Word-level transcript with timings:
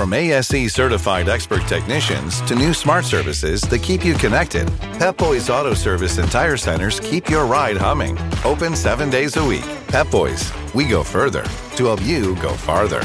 From 0.00 0.14
ASE 0.14 0.72
certified 0.72 1.28
expert 1.28 1.60
technicians 1.68 2.40
to 2.48 2.54
new 2.54 2.72
smart 2.72 3.04
services 3.04 3.60
that 3.60 3.82
keep 3.82 4.02
you 4.02 4.14
connected, 4.14 4.66
Pep 4.98 5.18
Boys 5.18 5.50
Auto 5.50 5.74
Service 5.74 6.16
and 6.16 6.32
Tire 6.32 6.56
Centers 6.56 6.98
keep 7.00 7.28
your 7.28 7.44
ride 7.44 7.76
humming. 7.76 8.16
Open 8.42 8.74
seven 8.74 9.10
days 9.10 9.36
a 9.36 9.44
week. 9.44 9.66
Pep 9.88 10.10
Boys, 10.10 10.50
we 10.72 10.86
go 10.86 11.04
further 11.04 11.42
to 11.76 11.84
help 11.84 12.02
you 12.02 12.34
go 12.36 12.54
farther. 12.54 13.02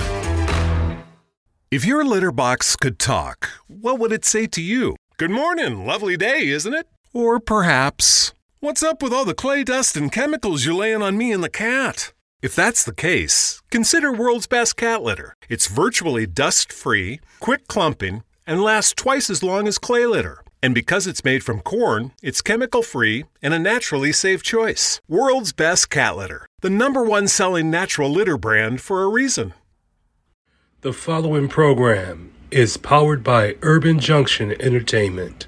If 1.70 1.84
your 1.84 2.05
litter 2.05 2.31
box 2.31 2.78
could 2.78 2.98
talk, 2.98 3.50
what 3.68 4.00
would 4.00 4.14
it 4.14 4.24
say 4.24 4.48
to 4.48 4.62
you? 4.62 4.96
Good 5.18 5.32
morning, 5.32 5.86
lovely 5.86 6.16
day, 6.16 6.48
isn't 6.48 6.74
it? 6.74 6.88
Or 7.12 7.42
perhaps, 7.42 8.32
what's 8.62 8.84
up 8.84 9.04
with 9.04 9.12
all 9.12 9.26
the 9.26 9.34
clay 9.34 9.66
dust 9.66 9.98
and 9.98 10.10
chemicals 10.10 10.64
you're 10.64 10.74
laying 10.74 11.02
on 11.02 11.18
me 11.18 11.34
and 11.34 11.44
the 11.44 11.50
cat? 11.50 12.14
If 12.46 12.54
that's 12.54 12.84
the 12.84 12.94
case, 12.94 13.64
consider 13.72 14.12
World's 14.12 14.46
Best 14.46 14.78
Cat 14.78 15.02
Litter. 15.02 15.36
It's 15.50 15.66
virtually 15.66 16.27
dust 16.27 16.72
free, 16.72 17.20
quick 17.40 17.68
clumping, 17.68 18.22
and 18.45 18.62
lasts 18.62 18.94
twice 18.94 19.31
as 19.31 19.41
long 19.41 19.67
as 19.67 19.80
clay 19.80 20.05
litter. 20.05 20.44
And 20.62 20.76
because 20.76 21.08
it's 21.08 21.26
made 21.26 21.44
from 21.44 21.62
corn, 21.62 22.12
it's 22.22 22.44
chemical 22.44 22.84
free 22.84 23.26
and 23.41 23.55
a 23.55 23.58
naturally 23.58 24.12
safe 24.12 24.44
choice. 24.44 25.02
World's 25.08 25.53
Best 25.53 25.89
Cat 25.89 26.17
Litter, 26.17 26.45
the 26.62 26.70
number 26.70 27.03
one 27.03 27.27
selling 27.27 27.72
natural 27.72 28.12
litter 28.12 28.38
brand 28.38 28.80
for 28.80 29.02
a 29.02 29.09
reason. 29.09 29.55
The 30.81 30.94
following 30.94 31.48
program 31.48 32.31
is 32.52 32.77
powered 32.77 33.23
by 33.23 33.55
Urban 33.64 33.98
Junction 33.98 34.53
Entertainment. 34.62 35.48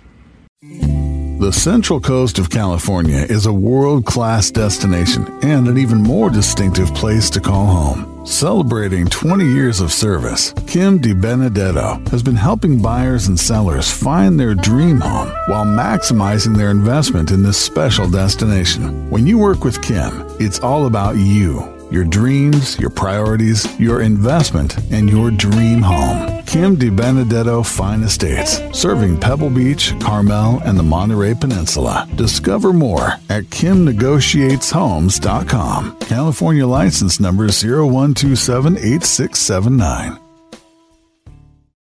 The 1.40 1.54
Central 1.54 2.00
Coast 2.02 2.40
of 2.40 2.50
California 2.50 3.20
is 3.20 3.46
a 3.46 3.54
world 3.54 4.06
class 4.06 4.50
destination 4.50 5.28
and 5.44 5.68
an 5.68 5.78
even 5.78 6.02
more 6.02 6.32
distinctive 6.32 6.92
place 6.96 7.30
to 7.30 7.40
call 7.40 7.68
home. 7.68 8.26
Celebrating 8.26 9.06
20 9.06 9.46
years 9.46 9.80
of 9.80 9.94
service, 9.94 10.52
Kim 10.66 11.00
DiBenedetto 11.00 12.08
has 12.10 12.24
been 12.24 12.36
helping 12.36 12.82
buyers 12.82 13.28
and 13.28 13.40
sellers 13.40 13.92
find 13.92 14.40
their 14.40 14.56
dream 14.56 15.00
home 15.00 15.28
while 15.46 15.64
maximizing 15.64 16.58
their 16.58 16.72
investment 16.72 17.30
in 17.30 17.44
this 17.44 17.58
special 17.58 18.10
destination. 18.10 19.08
When 19.12 19.28
you 19.28 19.38
work 19.38 19.64
with 19.64 19.84
Kim, 19.84 20.26
it's 20.40 20.60
all 20.60 20.88
about 20.88 21.18
you 21.18 21.77
your 21.92 22.04
dreams, 22.04 22.78
your 22.80 22.90
priorities, 22.90 23.80
your 23.80 24.02
investment, 24.02 24.76
and 24.92 25.10
your 25.10 25.32
dream 25.32 25.82
home. 25.82 26.44
Kim 26.46 26.76
DiBenedetto 26.78 27.66
Fine 27.66 28.04
Estates, 28.04 28.62
serving 28.78 29.20
Pebble 29.20 29.50
Beach, 29.50 29.94
Carmel, 30.00 30.62
and 30.64 30.78
the 30.80 30.84
Monterey 30.84 31.34
Peninsula. 31.34 32.08
Discover 32.16 32.72
more 32.74 33.14
at 33.30 33.44
kimnegotiateshomes.com. 33.46 35.98
California 36.00 36.68
license 36.68 37.20
number 37.20 37.48
01278679. 37.48 40.20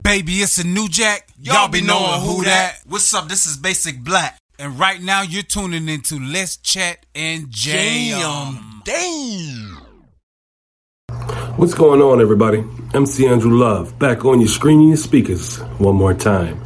Baby, 0.03 0.33
it's 0.33 0.57
a 0.57 0.65
new 0.65 0.87
jack. 0.89 1.27
Y'all 1.39 1.67
be 1.67 1.81
knowing 1.81 2.21
who 2.21 2.43
that. 2.43 2.79
What's 2.87 3.13
up? 3.13 3.27
This 3.27 3.45
is 3.45 3.57
Basic 3.57 4.03
Black. 4.03 4.37
And 4.59 4.77
right 4.77 5.01
now 5.01 5.21
you're 5.23 5.43
tuning 5.43 5.89
into 5.89 6.19
Let's 6.19 6.57
Chat 6.57 7.05
and 7.15 7.49
Jam. 7.49 8.81
Damn. 8.83 9.80
What's 11.57 11.73
going 11.73 12.01
on, 12.01 12.21
everybody? 12.21 12.63
MC 12.93 13.27
Andrew 13.27 13.57
Love 13.57 13.99
back 13.99 14.23
on 14.23 14.39
your 14.39 14.47
screen 14.47 14.79
and 14.79 14.87
your 14.87 14.97
speakers 14.97 15.57
one 15.79 15.95
more 15.95 16.13
time. 16.13 16.61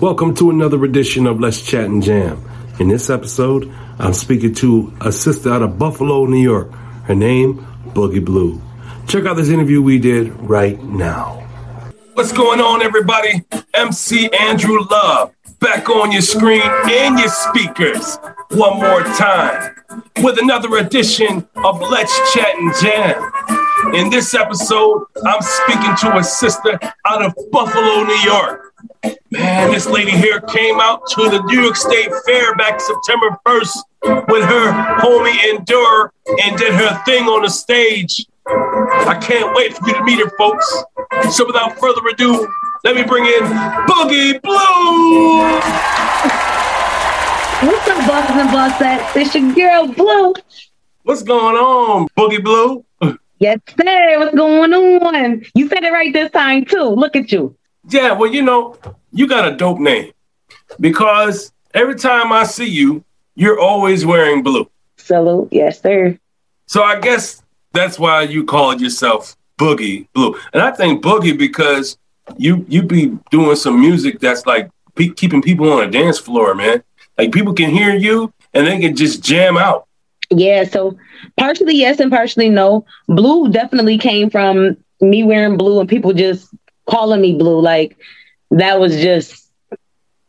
Welcome 0.00 0.34
to 0.36 0.48
another 0.48 0.82
edition 0.82 1.26
of 1.26 1.40
Let's 1.40 1.60
Chat 1.60 1.84
and 1.84 2.02
Jam. 2.02 2.42
In 2.80 2.88
this 2.88 3.10
episode, 3.10 3.70
I'm 3.98 4.14
speaking 4.14 4.54
to 4.54 4.94
a 5.02 5.12
sister 5.12 5.52
out 5.52 5.60
of 5.60 5.78
Buffalo, 5.78 6.24
New 6.24 6.40
York. 6.42 6.72
Her 7.04 7.14
name, 7.14 7.66
Boogie 7.88 8.24
Blue. 8.24 8.60
Check 9.06 9.26
out 9.26 9.36
this 9.36 9.50
interview 9.50 9.82
we 9.82 9.98
did 9.98 10.32
right 10.40 10.82
now. 10.82 11.46
What's 12.14 12.32
going 12.32 12.60
on, 12.60 12.82
everybody? 12.82 13.44
MC 13.74 14.30
Andrew 14.32 14.86
Love 14.90 15.34
back 15.60 15.90
on 15.90 16.12
your 16.12 16.22
screen 16.22 16.62
and 16.64 17.18
your 17.18 17.28
speakers 17.28 18.16
one 18.52 18.78
more 18.78 19.02
time 19.02 19.76
with 20.22 20.38
another 20.38 20.78
edition 20.78 21.46
of 21.56 21.80
Let's 21.80 22.32
Chat 22.32 22.54
and 22.56 22.74
Jam. 22.80 23.59
In 23.88 24.10
this 24.10 24.34
episode, 24.34 25.06
I'm 25.24 25.40
speaking 25.40 25.96
to 26.02 26.18
a 26.18 26.22
sister 26.22 26.78
out 27.06 27.24
of 27.24 27.34
Buffalo, 27.50 28.04
New 28.04 28.20
York. 28.22 28.74
Man, 29.30 29.72
this 29.72 29.86
lady 29.86 30.10
here 30.10 30.40
came 30.42 30.78
out 30.78 31.06
to 31.10 31.30
the 31.30 31.42
New 31.44 31.62
York 31.62 31.76
State 31.76 32.10
Fair 32.26 32.54
back 32.56 32.80
September 32.80 33.36
1st 33.46 33.78
with 34.28 34.44
her 34.44 34.72
homie 34.98 35.50
Endure 35.50 36.12
and 36.42 36.58
did 36.58 36.74
her 36.74 37.02
thing 37.04 37.24
on 37.24 37.42
the 37.42 37.48
stage. 37.48 38.26
I 38.46 39.18
can't 39.20 39.54
wait 39.56 39.76
for 39.76 39.88
you 39.88 39.94
to 39.94 40.04
meet 40.04 40.20
her, 40.20 40.30
folks. 40.36 40.84
So 41.30 41.46
without 41.46 41.78
further 41.78 42.06
ado, 42.06 42.46
let 42.84 42.94
me 42.94 43.02
bring 43.02 43.24
in 43.24 43.42
Boogie 43.88 44.40
Blue. 44.42 45.38
What's 47.66 47.88
up, 47.88 48.06
bosses 48.06 48.36
and 48.36 48.50
bossettes? 48.50 49.16
It's 49.16 49.34
your 49.34 49.54
girl 49.54 49.88
Blue. 49.94 50.34
What's 51.02 51.22
going 51.22 51.56
on, 51.56 52.08
Boogie 52.16 52.44
Blue? 52.44 52.84
Yes, 53.40 53.58
sir. 53.68 54.18
What's 54.18 54.34
going 54.34 54.72
on? 54.74 55.42
You 55.54 55.68
said 55.68 55.82
it 55.82 55.92
right 55.92 56.12
this 56.12 56.30
time 56.30 56.66
too. 56.66 56.84
Look 56.84 57.16
at 57.16 57.32
you. 57.32 57.56
Yeah, 57.88 58.12
well, 58.12 58.30
you 58.30 58.42
know, 58.42 58.76
you 59.12 59.26
got 59.26 59.50
a 59.50 59.56
dope 59.56 59.78
name 59.78 60.12
because 60.78 61.50
every 61.72 61.94
time 61.94 62.32
I 62.32 62.44
see 62.44 62.68
you, 62.68 63.02
you're 63.34 63.58
always 63.58 64.04
wearing 64.04 64.42
blue. 64.42 64.70
Salute. 64.98 65.48
Yes, 65.50 65.80
sir. 65.80 66.18
So 66.66 66.82
I 66.82 67.00
guess 67.00 67.42
that's 67.72 67.98
why 67.98 68.22
you 68.22 68.44
called 68.44 68.80
yourself 68.80 69.34
Boogie 69.58 70.06
Blue. 70.12 70.38
And 70.52 70.62
I 70.62 70.70
think 70.72 71.02
Boogie 71.02 71.36
because 71.36 71.96
you 72.36 72.66
you 72.68 72.82
be 72.82 73.18
doing 73.30 73.56
some 73.56 73.80
music 73.80 74.20
that's 74.20 74.44
like 74.44 74.70
pe- 74.94 75.08
keeping 75.08 75.40
people 75.40 75.72
on 75.72 75.82
a 75.82 75.90
dance 75.90 76.18
floor, 76.18 76.54
man. 76.54 76.82
Like 77.16 77.32
people 77.32 77.54
can 77.54 77.70
hear 77.70 77.94
you 77.94 78.32
and 78.52 78.66
they 78.66 78.78
can 78.78 78.94
just 78.94 79.22
jam 79.22 79.56
out. 79.56 79.86
Yeah, 80.34 80.64
so 80.64 80.96
partially 81.38 81.76
yes 81.76 82.00
and 82.00 82.10
partially 82.10 82.48
no. 82.48 82.84
Blue 83.08 83.48
definitely 83.50 83.98
came 83.98 84.30
from 84.30 84.76
me 85.00 85.22
wearing 85.24 85.56
blue 85.56 85.80
and 85.80 85.88
people 85.88 86.12
just 86.12 86.48
calling 86.88 87.20
me 87.20 87.36
blue. 87.36 87.60
Like 87.60 87.96
that 88.50 88.80
was 88.80 88.96
just 89.00 89.50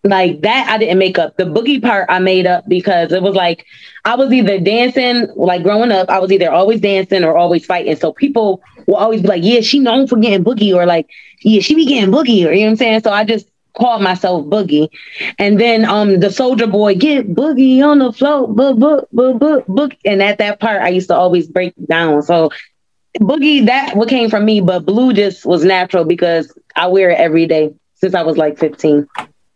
like 0.03 0.41
that 0.41 0.67
I 0.69 0.77
didn't 0.79 0.99
make 0.99 1.19
up. 1.19 1.37
The 1.37 1.43
boogie 1.45 1.81
part 1.81 2.07
I 2.09 2.19
made 2.19 2.47
up 2.47 2.65
because 2.67 3.11
it 3.11 3.21
was 3.21 3.35
like 3.35 3.65
I 4.05 4.15
was 4.15 4.31
either 4.33 4.59
dancing, 4.59 5.27
like 5.35 5.63
growing 5.63 5.91
up, 5.91 6.09
I 6.09 6.19
was 6.19 6.31
either 6.31 6.51
always 6.51 6.81
dancing 6.81 7.23
or 7.23 7.37
always 7.37 7.65
fighting. 7.65 7.95
So 7.97 8.13
people 8.13 8.63
will 8.87 8.95
always 8.95 9.21
be 9.21 9.27
like, 9.27 9.43
Yeah, 9.43 9.61
she 9.61 9.79
known 9.79 10.07
for 10.07 10.17
getting 10.17 10.43
boogie, 10.43 10.73
or 10.75 10.87
like, 10.87 11.09
yeah, 11.43 11.61
she 11.61 11.75
be 11.75 11.85
getting 11.85 12.11
boogie, 12.11 12.47
or 12.47 12.53
you 12.53 12.61
know 12.61 12.65
what 12.67 12.71
I'm 12.71 12.77
saying? 12.77 13.01
So 13.01 13.11
I 13.11 13.25
just 13.25 13.50
called 13.73 14.01
myself 14.01 14.45
Boogie. 14.45 14.89
And 15.37 15.59
then 15.59 15.85
um 15.85 16.19
the 16.19 16.31
soldier 16.31 16.67
boy 16.67 16.95
get 16.95 17.33
boogie 17.33 17.83
on 17.83 17.99
the 17.99 18.11
float, 18.11 18.55
book, 18.55 18.77
book, 18.77 19.09
book, 19.11 19.39
book, 19.39 19.67
book. 19.67 19.93
And 20.05 20.21
at 20.21 20.37
that 20.39 20.59
part 20.59 20.81
I 20.81 20.89
used 20.89 21.07
to 21.09 21.15
always 21.15 21.47
break 21.47 21.73
down. 21.87 22.21
So 22.21 22.51
boogie 23.19 23.65
that 23.65 23.95
what 23.95 24.09
came 24.09 24.29
from 24.29 24.45
me, 24.45 24.61
but 24.61 24.85
blue 24.85 25.13
just 25.13 25.45
was 25.45 25.63
natural 25.63 26.05
because 26.05 26.57
I 26.75 26.87
wear 26.87 27.09
it 27.09 27.19
every 27.19 27.47
day 27.47 27.73
since 27.95 28.13
I 28.13 28.23
was 28.23 28.37
like 28.37 28.57
15. 28.57 29.07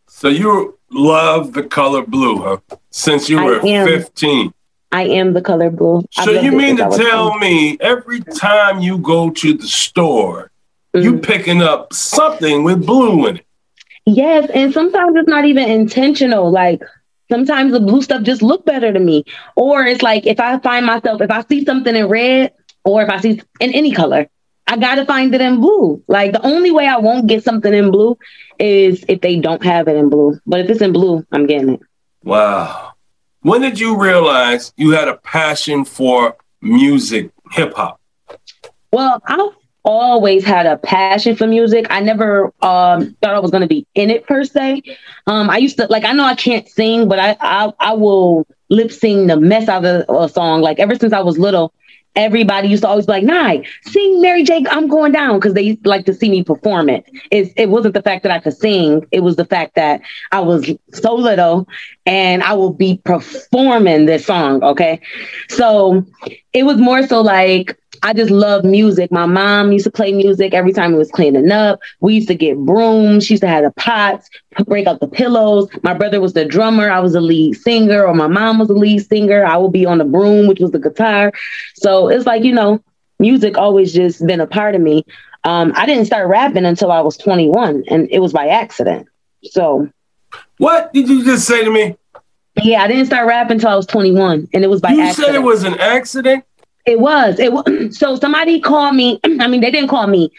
So 0.07 0.27
you 0.27 0.77
love 0.91 1.53
the 1.53 1.63
color 1.63 2.05
blue, 2.05 2.41
huh? 2.41 2.57
Since 2.91 3.29
you 3.29 3.43
were 3.43 3.59
15. 3.61 4.53
I 4.91 5.03
am 5.03 5.33
the 5.33 5.41
color 5.41 5.69
blue. 5.69 6.05
So 6.11 6.31
you 6.31 6.51
mean 6.53 6.77
to 6.77 6.89
tell 6.89 7.37
me 7.37 7.77
every 7.81 8.21
time 8.21 8.79
you 8.79 8.97
go 8.97 9.29
to 9.29 9.53
the 9.53 9.67
store, 9.67 10.51
mm-hmm. 10.93 11.03
you 11.03 11.17
picking 11.17 11.61
up 11.61 11.91
something 11.93 12.63
with 12.63 12.85
blue 12.85 13.27
in 13.27 13.37
it? 13.37 13.44
Yes, 14.05 14.49
and 14.53 14.73
sometimes 14.73 15.15
it's 15.15 15.29
not 15.29 15.45
even 15.45 15.69
intentional. 15.69 16.51
Like 16.51 16.81
sometimes 17.29 17.71
the 17.71 17.79
blue 17.79 18.01
stuff 18.01 18.23
just 18.23 18.41
look 18.41 18.65
better 18.65 18.93
to 18.93 18.99
me. 18.99 19.25
Or 19.55 19.83
it's 19.83 20.01
like 20.01 20.25
if 20.25 20.39
I 20.39 20.59
find 20.59 20.85
myself, 20.85 21.21
if 21.21 21.31
I 21.31 21.43
see 21.43 21.65
something 21.65 21.95
in 21.95 22.07
red 22.07 22.53
or 22.83 23.01
if 23.01 23.09
I 23.09 23.19
see 23.19 23.41
in 23.59 23.73
any 23.73 23.91
color, 23.91 24.27
I 24.67 24.77
gotta 24.77 25.05
find 25.05 25.33
it 25.33 25.41
in 25.41 25.59
blue. 25.59 26.03
Like 26.07 26.33
the 26.33 26.45
only 26.45 26.71
way 26.71 26.87
I 26.87 26.97
won't 26.97 27.27
get 27.27 27.43
something 27.43 27.73
in 27.73 27.91
blue 27.91 28.17
is 28.59 29.03
if 29.07 29.21
they 29.21 29.39
don't 29.39 29.63
have 29.63 29.87
it 29.87 29.95
in 29.95 30.09
blue. 30.09 30.39
But 30.45 30.61
if 30.61 30.69
it's 30.69 30.81
in 30.81 30.93
blue, 30.93 31.25
I'm 31.31 31.47
getting 31.47 31.69
it. 31.69 31.79
Wow. 32.23 32.93
When 33.41 33.61
did 33.61 33.79
you 33.79 33.99
realize 34.01 34.73
you 34.75 34.91
had 34.91 35.07
a 35.07 35.17
passion 35.17 35.85
for 35.85 36.35
music, 36.61 37.31
hip 37.51 37.73
hop? 37.75 37.99
Well, 38.91 39.21
I 39.27 39.35
always 39.85 40.43
had 40.43 40.65
a 40.65 40.77
passion 40.77 41.35
for 41.35 41.47
music. 41.47 41.87
I 41.89 42.01
never 42.01 42.45
um, 42.61 43.15
thought 43.21 43.35
I 43.35 43.39
was 43.39 43.51
going 43.51 43.61
to 43.61 43.67
be 43.67 43.87
in 43.95 44.09
it 44.09 44.25
per 44.27 44.43
se. 44.43 44.81
Um, 45.27 45.49
I 45.49 45.57
used 45.57 45.77
to 45.77 45.87
like 45.87 46.03
I 46.03 46.13
know 46.13 46.25
I 46.25 46.35
can't 46.35 46.67
sing, 46.67 47.07
but 47.07 47.19
I 47.19 47.37
I, 47.39 47.71
I 47.79 47.93
will 47.93 48.47
lip 48.69 48.91
sing 48.91 49.27
the 49.27 49.37
mess 49.39 49.69
out 49.69 49.85
of 49.85 50.05
a 50.09 50.29
song. 50.29 50.61
Like 50.61 50.79
ever 50.79 50.95
since 50.95 51.13
I 51.13 51.21
was 51.21 51.37
little, 51.37 51.73
everybody 52.15 52.67
used 52.67 52.83
to 52.83 52.89
always 52.89 53.05
be 53.05 53.13
like, 53.13 53.23
"Nah, 53.23 53.55
sing 53.83 54.21
Mary 54.21 54.43
J. 54.43 54.65
I'm 54.69 54.87
going 54.87 55.11
down," 55.11 55.37
because 55.39 55.53
they 55.53 55.77
like 55.85 56.05
to 56.05 56.13
see 56.13 56.29
me 56.29 56.43
perform 56.43 56.89
it. 56.89 57.05
it. 57.31 57.53
It 57.55 57.69
wasn't 57.69 57.93
the 57.93 58.01
fact 58.01 58.23
that 58.23 58.31
I 58.31 58.39
could 58.39 58.57
sing; 58.57 59.05
it 59.11 59.21
was 59.21 59.35
the 59.35 59.45
fact 59.45 59.75
that 59.75 60.01
I 60.31 60.41
was 60.41 60.69
so 60.93 61.15
little 61.15 61.67
and 62.05 62.43
I 62.43 62.53
will 62.53 62.73
be 62.73 63.01
performing 63.03 64.05
this 64.05 64.25
song. 64.25 64.63
Okay, 64.63 64.99
so 65.49 66.05
it 66.53 66.63
was 66.63 66.77
more 66.77 67.05
so 67.05 67.21
like 67.21 67.77
I 68.03 68.13
just 68.13 68.31
love 68.31 68.63
music. 68.63 69.11
My 69.11 69.25
mom 69.25 69.71
used 69.71 69.85
to 69.85 69.91
play 69.91 70.11
music 70.11 70.53
every 70.53 70.73
time 70.73 70.93
it 70.93 70.97
was 70.97 71.11
cleaning 71.11 71.51
up. 71.51 71.79
We 71.99 72.15
used 72.15 72.27
to 72.29 72.35
get 72.35 72.57
brooms. 72.57 73.25
She 73.25 73.33
used 73.33 73.41
to 73.41 73.47
have 73.47 73.63
the 73.63 73.71
pots, 73.71 74.29
break 74.65 74.87
out 74.87 74.99
the 74.99 75.07
pillows. 75.07 75.69
My 75.83 75.93
brother 75.93 76.21
was 76.21 76.33
the 76.33 76.45
drummer. 76.45 76.89
I 76.89 76.99
was 76.99 77.13
the 77.13 77.21
lead 77.21 77.55
singer, 77.55 78.05
or 78.05 78.13
my 78.13 78.27
mom 78.27 78.59
was 78.59 78.67
the 78.67 78.73
lead 78.75 79.05
singer. 79.05 79.45
I 79.45 79.57
would 79.57 79.71
be 79.71 79.85
on 79.85 79.97
the 79.97 80.05
broom, 80.05 80.47
which 80.47 80.59
was 80.59 80.71
the 80.71 80.79
guitar. 80.79 81.31
So 81.75 82.07
it's 82.09 82.25
like, 82.25 82.43
you 82.43 82.53
know, 82.53 82.81
music 83.19 83.57
always 83.57 83.93
just 83.93 84.25
been 84.25 84.41
a 84.41 84.47
part 84.47 84.75
of 84.75 84.81
me. 84.81 85.05
Um, 85.43 85.73
I 85.75 85.85
didn't 85.85 86.05
start 86.05 86.27
rapping 86.27 86.65
until 86.65 86.91
I 86.91 87.01
was 87.01 87.17
21, 87.17 87.83
and 87.89 88.07
it 88.09 88.19
was 88.19 88.33
by 88.33 88.47
accident. 88.47 89.07
So, 89.43 89.89
what 90.57 90.91
did 90.91 91.07
you 91.07 91.23
just 91.23 91.47
say 91.47 91.63
to 91.63 91.69
me? 91.69 91.95
Yeah, 92.63 92.81
I 92.81 92.87
didn't 92.87 93.05
start 93.05 93.27
rapping 93.27 93.55
until 93.55 93.69
I 93.69 93.75
was 93.75 93.85
21, 93.85 94.49
and 94.53 94.63
it 94.63 94.67
was 94.67 94.81
by 94.81 94.91
you 94.91 95.01
accident. 95.01 95.27
said 95.27 95.35
it 95.35 95.43
was 95.43 95.63
an 95.63 95.79
accident. 95.79 96.45
It 96.85 96.99
was. 96.99 97.39
It 97.39 97.51
was. 97.51 97.65
So 97.97 98.15
somebody 98.15 98.59
called 98.59 98.95
me. 98.95 99.19
I 99.23 99.47
mean, 99.47 99.61
they 99.61 99.71
didn't 99.71 99.89
call 99.89 100.07
me. 100.07 100.31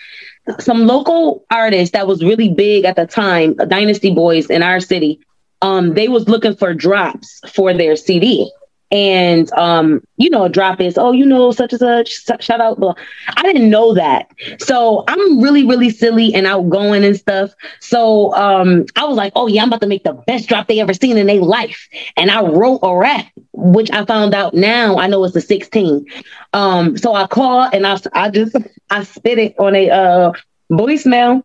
Some 0.60 0.86
local 0.86 1.44
artist 1.50 1.92
that 1.94 2.06
was 2.06 2.22
really 2.22 2.52
big 2.52 2.84
at 2.84 2.96
the 2.96 3.06
time, 3.06 3.54
Dynasty 3.56 4.14
Boys 4.14 4.48
in 4.48 4.62
our 4.62 4.80
city. 4.80 5.20
Um, 5.60 5.94
they 5.94 6.08
was 6.08 6.28
looking 6.28 6.54
for 6.54 6.72
drops 6.74 7.40
for 7.52 7.74
their 7.74 7.96
CD 7.96 8.50
and 8.90 9.52
um, 9.54 10.00
you 10.16 10.30
know, 10.30 10.44
a 10.44 10.48
drop 10.48 10.80
is, 10.80 10.96
oh, 10.96 11.12
you 11.12 11.26
know, 11.26 11.50
such 11.50 11.72
and 11.72 11.80
such, 11.80 12.24
shout 12.42 12.60
out. 12.60 12.78
But 12.78 12.96
I 13.36 13.42
didn't 13.42 13.68
know 13.68 13.94
that. 13.94 14.30
So 14.58 15.04
I'm 15.08 15.40
really, 15.40 15.66
really 15.66 15.90
silly 15.90 16.32
and 16.34 16.46
outgoing 16.46 17.04
and 17.04 17.16
stuff. 17.16 17.50
So 17.80 18.32
um, 18.34 18.86
I 18.96 19.04
was 19.04 19.16
like, 19.16 19.32
oh 19.34 19.48
yeah, 19.48 19.62
I'm 19.62 19.68
about 19.68 19.80
to 19.80 19.86
make 19.86 20.04
the 20.04 20.12
best 20.12 20.48
drop 20.48 20.68
they 20.68 20.80
ever 20.80 20.94
seen 20.94 21.16
in 21.18 21.26
their 21.26 21.40
life. 21.40 21.88
And 22.16 22.30
I 22.30 22.42
wrote 22.42 22.80
a 22.82 22.96
rap, 22.96 23.26
which 23.52 23.90
I 23.90 24.04
found 24.04 24.34
out 24.34 24.54
now 24.54 24.98
I 24.98 25.08
know 25.08 25.24
it's 25.24 25.36
a 25.36 25.40
16. 25.40 26.06
Um, 26.52 26.96
so 26.96 27.14
I 27.14 27.26
called 27.26 27.74
and 27.74 27.86
I 27.86 27.98
I 28.12 28.30
just 28.30 28.56
I 28.90 29.02
spit 29.02 29.38
it 29.38 29.54
on 29.58 29.74
a 29.74 29.90
uh 29.90 30.32
voicemail 30.70 31.42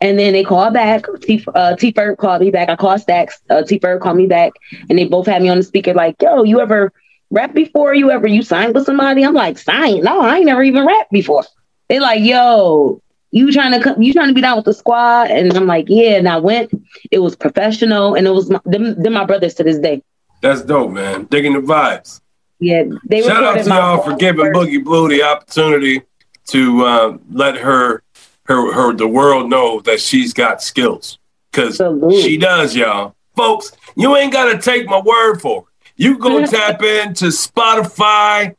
and 0.00 0.18
then 0.18 0.32
they 0.32 0.44
called 0.44 0.74
back. 0.74 1.04
T 1.22 1.44
uh, 1.54 1.76
T 1.76 1.92
Ferg 1.92 2.18
called 2.18 2.40
me 2.40 2.50
back. 2.50 2.68
I 2.68 2.76
called 2.76 3.00
Stacks. 3.00 3.40
Uh, 3.50 3.62
T 3.62 3.78
Ferg 3.78 4.00
called 4.00 4.16
me 4.16 4.26
back, 4.26 4.52
and 4.88 4.98
they 4.98 5.06
both 5.06 5.26
had 5.26 5.42
me 5.42 5.48
on 5.48 5.56
the 5.56 5.62
speaker. 5.62 5.94
Like, 5.94 6.20
yo, 6.22 6.44
you 6.44 6.60
ever 6.60 6.92
rap 7.30 7.54
before? 7.54 7.94
You 7.94 8.10
ever 8.10 8.26
you 8.26 8.42
signed 8.42 8.74
with 8.74 8.84
somebody? 8.84 9.24
I'm 9.24 9.34
like, 9.34 9.58
signed? 9.58 10.04
No, 10.04 10.20
I 10.20 10.36
ain't 10.36 10.46
never 10.46 10.62
even 10.62 10.86
rapped 10.86 11.10
before. 11.10 11.44
They 11.88 12.00
like, 12.00 12.22
yo, 12.22 13.02
you 13.30 13.52
trying 13.52 13.72
to 13.72 13.80
come? 13.82 14.00
You 14.00 14.12
trying 14.12 14.28
to 14.28 14.34
be 14.34 14.40
down 14.40 14.56
with 14.56 14.66
the 14.66 14.74
squad? 14.74 15.30
And 15.30 15.54
I'm 15.56 15.66
like, 15.66 15.86
yeah. 15.88 16.16
And 16.16 16.28
I 16.28 16.38
went. 16.38 16.70
It 17.10 17.18
was 17.18 17.34
professional, 17.34 18.14
and 18.14 18.26
it 18.26 18.30
was 18.30 18.50
my, 18.50 18.60
them, 18.64 19.00
them 19.02 19.12
my 19.12 19.24
brothers 19.24 19.54
to 19.54 19.64
this 19.64 19.78
day. 19.78 20.02
That's 20.40 20.62
dope, 20.62 20.92
man. 20.92 21.24
Digging 21.24 21.54
the 21.54 21.60
vibes. 21.60 22.20
Yeah, 22.60 22.84
they 23.04 23.22
shout 23.22 23.44
out 23.44 23.62
to 23.62 23.68
y'all 23.68 24.02
for 24.02 24.16
giving 24.16 24.46
Boogie 24.46 24.82
Blue 24.82 25.08
the 25.08 25.22
opportunity 25.22 26.02
to 26.48 26.84
uh, 26.84 27.18
let 27.30 27.56
her 27.56 28.02
her 28.48 28.72
her 28.72 28.92
the 28.94 29.06
world 29.06 29.48
know 29.48 29.80
that 29.80 30.00
she's 30.00 30.32
got 30.32 30.62
skills 30.62 31.18
because 31.50 31.76
she 32.22 32.36
does, 32.36 32.74
y'all. 32.74 33.14
Folks, 33.36 33.72
you 33.94 34.16
ain't 34.16 34.32
gotta 34.32 34.58
take 34.58 34.86
my 34.88 35.00
word 35.00 35.40
for 35.40 35.60
it. 35.60 35.64
You 35.96 36.18
go 36.18 36.44
tap 36.46 36.82
into 36.82 37.26
Spotify, 37.26 38.56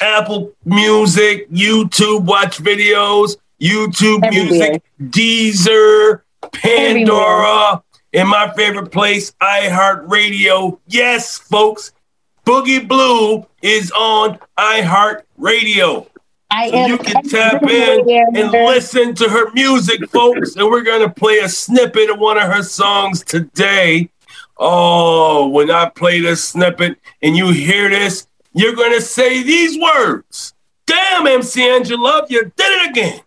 Apple 0.00 0.52
Music, 0.64 1.50
YouTube, 1.50 2.24
watch 2.24 2.58
videos, 2.58 3.36
YouTube 3.60 4.24
Everywhere. 4.24 4.80
Music, 4.80 4.82
Deezer, 5.00 6.20
Pandora, 6.52 7.82
and 8.12 8.28
my 8.28 8.52
favorite 8.54 8.92
place, 8.92 9.32
iHeartRadio. 9.40 10.78
Yes, 10.86 11.38
folks, 11.38 11.92
Boogie 12.44 12.86
Blue 12.86 13.46
is 13.62 13.90
on 13.92 14.38
iHeartRadio. 14.58 16.06
I 16.50 16.70
so 16.70 16.86
you 16.86 16.98
can 16.98 17.22
tap 17.28 17.62
in 17.64 18.08
and 18.36 18.52
listen 18.52 19.14
to 19.16 19.28
her 19.28 19.52
music, 19.52 20.08
folks. 20.10 20.56
And 20.56 20.66
we're 20.66 20.82
gonna 20.82 21.10
play 21.10 21.38
a 21.38 21.48
snippet 21.48 22.10
of 22.10 22.18
one 22.18 22.38
of 22.38 22.44
her 22.44 22.62
songs 22.62 23.24
today. 23.24 24.10
Oh, 24.58 25.48
when 25.48 25.70
I 25.70 25.88
play 25.88 26.20
this 26.20 26.44
snippet 26.44 26.98
and 27.22 27.36
you 27.36 27.50
hear 27.50 27.88
this, 27.88 28.28
you're 28.52 28.74
gonna 28.74 29.00
say 29.00 29.42
these 29.42 29.78
words. 29.78 30.54
Damn, 30.86 31.26
MC 31.26 31.68
Angela, 31.68 32.24
you 32.28 32.44
did 32.44 32.52
it 32.56 32.90
again. 32.90 33.20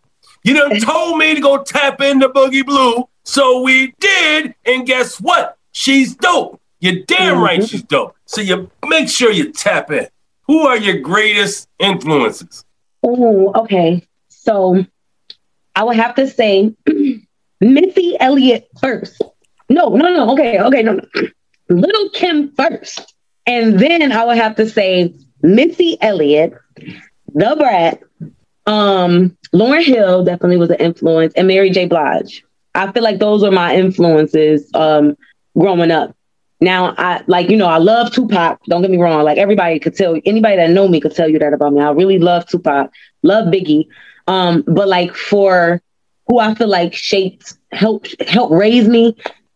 You 0.44 0.54
done 0.56 0.80
told 0.82 1.18
me 1.18 1.36
to 1.36 1.42
go 1.42 1.62
tap 1.62 2.02
into 2.02 2.30
Boogie 2.30 2.66
Blue, 2.66 3.08
so 3.24 3.62
we 3.62 3.94
did. 4.00 4.56
And 4.66 4.86
guess 4.86 5.20
what? 5.20 5.58
She's 5.72 6.16
dope. 6.16 6.60
You're 6.80 7.04
damn 7.06 7.36
mm-hmm. 7.36 7.44
right 7.44 7.68
she's 7.68 7.84
dope. 7.84 8.16
So 8.26 8.42
you 8.42 8.72
make 8.88 9.10
sure 9.10 9.32
you 9.32 9.52
tap 9.52 9.92
in. 9.92 10.08
Who 10.44 10.66
are 10.66 10.78
your 10.78 11.00
greatest 11.00 11.68
influences? 11.78 12.66
Oh, 13.04 13.52
okay. 13.64 14.06
So 14.30 14.86
I 15.76 15.84
would 15.84 15.98
have 15.98 16.16
to 16.16 16.28
say 16.28 16.76
Missy 17.62 18.18
Elliott 18.20 18.68
first. 18.82 19.22
No, 19.70 19.90
no, 19.90 20.14
no. 20.14 20.32
Okay, 20.34 20.60
okay, 20.60 20.84
no. 20.84 21.00
Lil 21.70 22.10
Kim 22.12 22.52
first. 22.56 23.14
And 23.46 23.80
then 23.80 24.12
I 24.12 24.26
would 24.26 24.38
have 24.38 24.56
to 24.58 24.70
say 24.70 25.14
Missy 25.42 25.98
Elliott, 26.02 26.54
The 27.34 27.56
Brat, 27.58 28.02
um, 28.66 29.36
Lauryn 29.54 29.84
Hill 29.84 30.24
definitely 30.24 30.58
was 30.58 30.70
an 30.70 30.78
influence, 30.78 31.34
and 31.36 31.48
Mary 31.48 31.72
J. 31.72 31.88
Blige. 31.88 32.44
I 32.76 32.92
feel 32.92 33.04
like 33.04 33.20
those 33.20 33.44
are 33.44 33.52
my 33.52 33.76
influences 33.76 34.70
um, 34.76 35.18
growing 35.58 35.92
up. 35.92 36.16
Now, 36.62 36.94
I 36.98 37.24
like, 37.28 37.50
you 37.50 37.56
know, 37.56 37.68
I 37.68 37.78
love 37.78 38.12
Tupac. 38.12 38.60
Don't 38.66 38.82
get 38.82 38.92
me 38.92 38.98
wrong. 38.98 39.24
Like 39.24 39.38
everybody 39.38 39.80
could 39.80 39.96
tell, 39.96 40.20
anybody 40.26 40.58
that 40.58 40.72
know 40.72 40.88
me 40.88 41.00
could 41.00 41.16
tell 41.16 41.30
you 41.30 41.40
that 41.40 41.54
about 41.54 41.74
me. 41.74 41.82
I 41.82 41.92
really 41.92 42.20
love 42.20 42.46
Tupac, 42.48 42.92
love 43.24 43.48
Biggie. 43.48 43.88
Um, 44.28 44.64
but 44.68 44.88
like 44.88 45.16
for 45.16 45.82
who 46.28 46.40
I 46.40 46.54
feel 46.56 46.68
like 46.68 46.94
shaped, 46.94 47.54
helped, 47.72 48.22
helped 48.28 48.54
raise 48.54 48.88
me, 48.88 49.16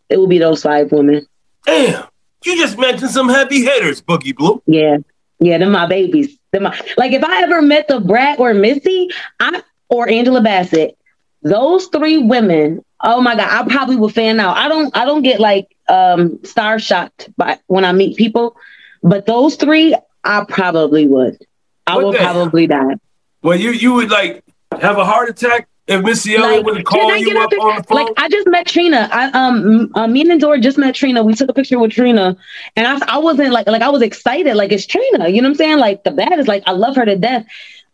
it 0.09 0.17
will 0.17 0.27
be 0.27 0.37
those 0.37 0.63
five 0.63 0.91
women. 0.91 1.25
Damn, 1.65 2.05
you 2.45 2.57
just 2.57 2.77
mentioned 2.77 3.11
some 3.11 3.29
heavy 3.29 3.61
hitters, 3.63 4.01
Boogie 4.01 4.35
Blue. 4.35 4.61
Yeah, 4.65 4.97
yeah, 5.39 5.57
they're 5.57 5.69
my 5.69 5.87
babies. 5.87 6.37
They're 6.51 6.61
my 6.61 6.79
like. 6.97 7.13
If 7.13 7.23
I 7.23 7.43
ever 7.43 7.61
met 7.61 7.87
the 7.87 7.99
Brat 7.99 8.39
or 8.39 8.53
Missy, 8.53 9.09
I 9.39 9.63
or 9.89 10.09
Angela 10.09 10.41
Bassett, 10.41 10.97
those 11.41 11.87
three 11.87 12.17
women. 12.19 12.83
Oh 13.01 13.21
my 13.21 13.35
god, 13.35 13.47
I 13.49 13.69
probably 13.69 13.95
would 13.95 14.13
fan 14.13 14.39
out. 14.39 14.57
I 14.57 14.67
don't. 14.67 14.95
I 14.95 15.05
don't 15.05 15.23
get 15.23 15.39
like 15.39 15.72
um, 15.89 16.43
star 16.43 16.79
shocked 16.79 17.29
by 17.37 17.59
when 17.67 17.85
I 17.85 17.91
meet 17.91 18.17
people, 18.17 18.55
but 19.01 19.25
those 19.25 19.55
three, 19.55 19.95
I 20.23 20.45
probably 20.47 21.07
would. 21.07 21.37
I 21.85 21.97
would 21.97 22.15
probably 22.15 22.67
die. 22.67 22.95
Well, 23.41 23.59
you 23.59 23.71
you 23.71 23.93
would 23.93 24.09
like 24.09 24.43
have 24.79 24.97
a 24.97 25.05
heart 25.05 25.29
attack 25.29 25.67
if 25.85 26.01
Missy 26.01 26.35
Elliott 26.35 26.65
like, 26.65 26.65
would 26.65 26.85
call 26.85 27.15
you 27.15 27.37
up 27.37 27.51
on 27.59 27.75
the 27.75 27.83
phone. 27.83 28.05
Like 28.05 28.13
I 28.17 28.29
just 28.29 28.47
met 28.47 28.67
Trina. 28.67 29.09
I 29.11 29.25
um 29.31 29.91
uh, 29.95 30.07
me 30.07 30.21
and 30.29 30.39
Dora 30.39 30.59
just 30.59 30.77
met 30.77 30.95
Trina. 30.95 31.23
We 31.23 31.33
took 31.33 31.49
a 31.49 31.53
picture 31.53 31.77
with 31.77 31.91
Trina, 31.91 32.37
and 32.75 32.87
I 32.87 33.15
I 33.15 33.17
wasn't 33.17 33.51
like 33.51 33.67
like 33.67 33.81
I 33.81 33.89
was 33.89 34.01
excited. 34.01 34.55
Like 34.55 34.71
it's 34.71 34.85
Trina. 34.85 35.27
You 35.27 35.41
know 35.41 35.49
what 35.49 35.53
I'm 35.53 35.55
saying? 35.55 35.77
Like 35.79 36.03
the 36.03 36.11
bad 36.11 36.39
is 36.39 36.47
like 36.47 36.63
I 36.65 36.71
love 36.71 36.95
her 36.95 37.05
to 37.05 37.17
death. 37.17 37.45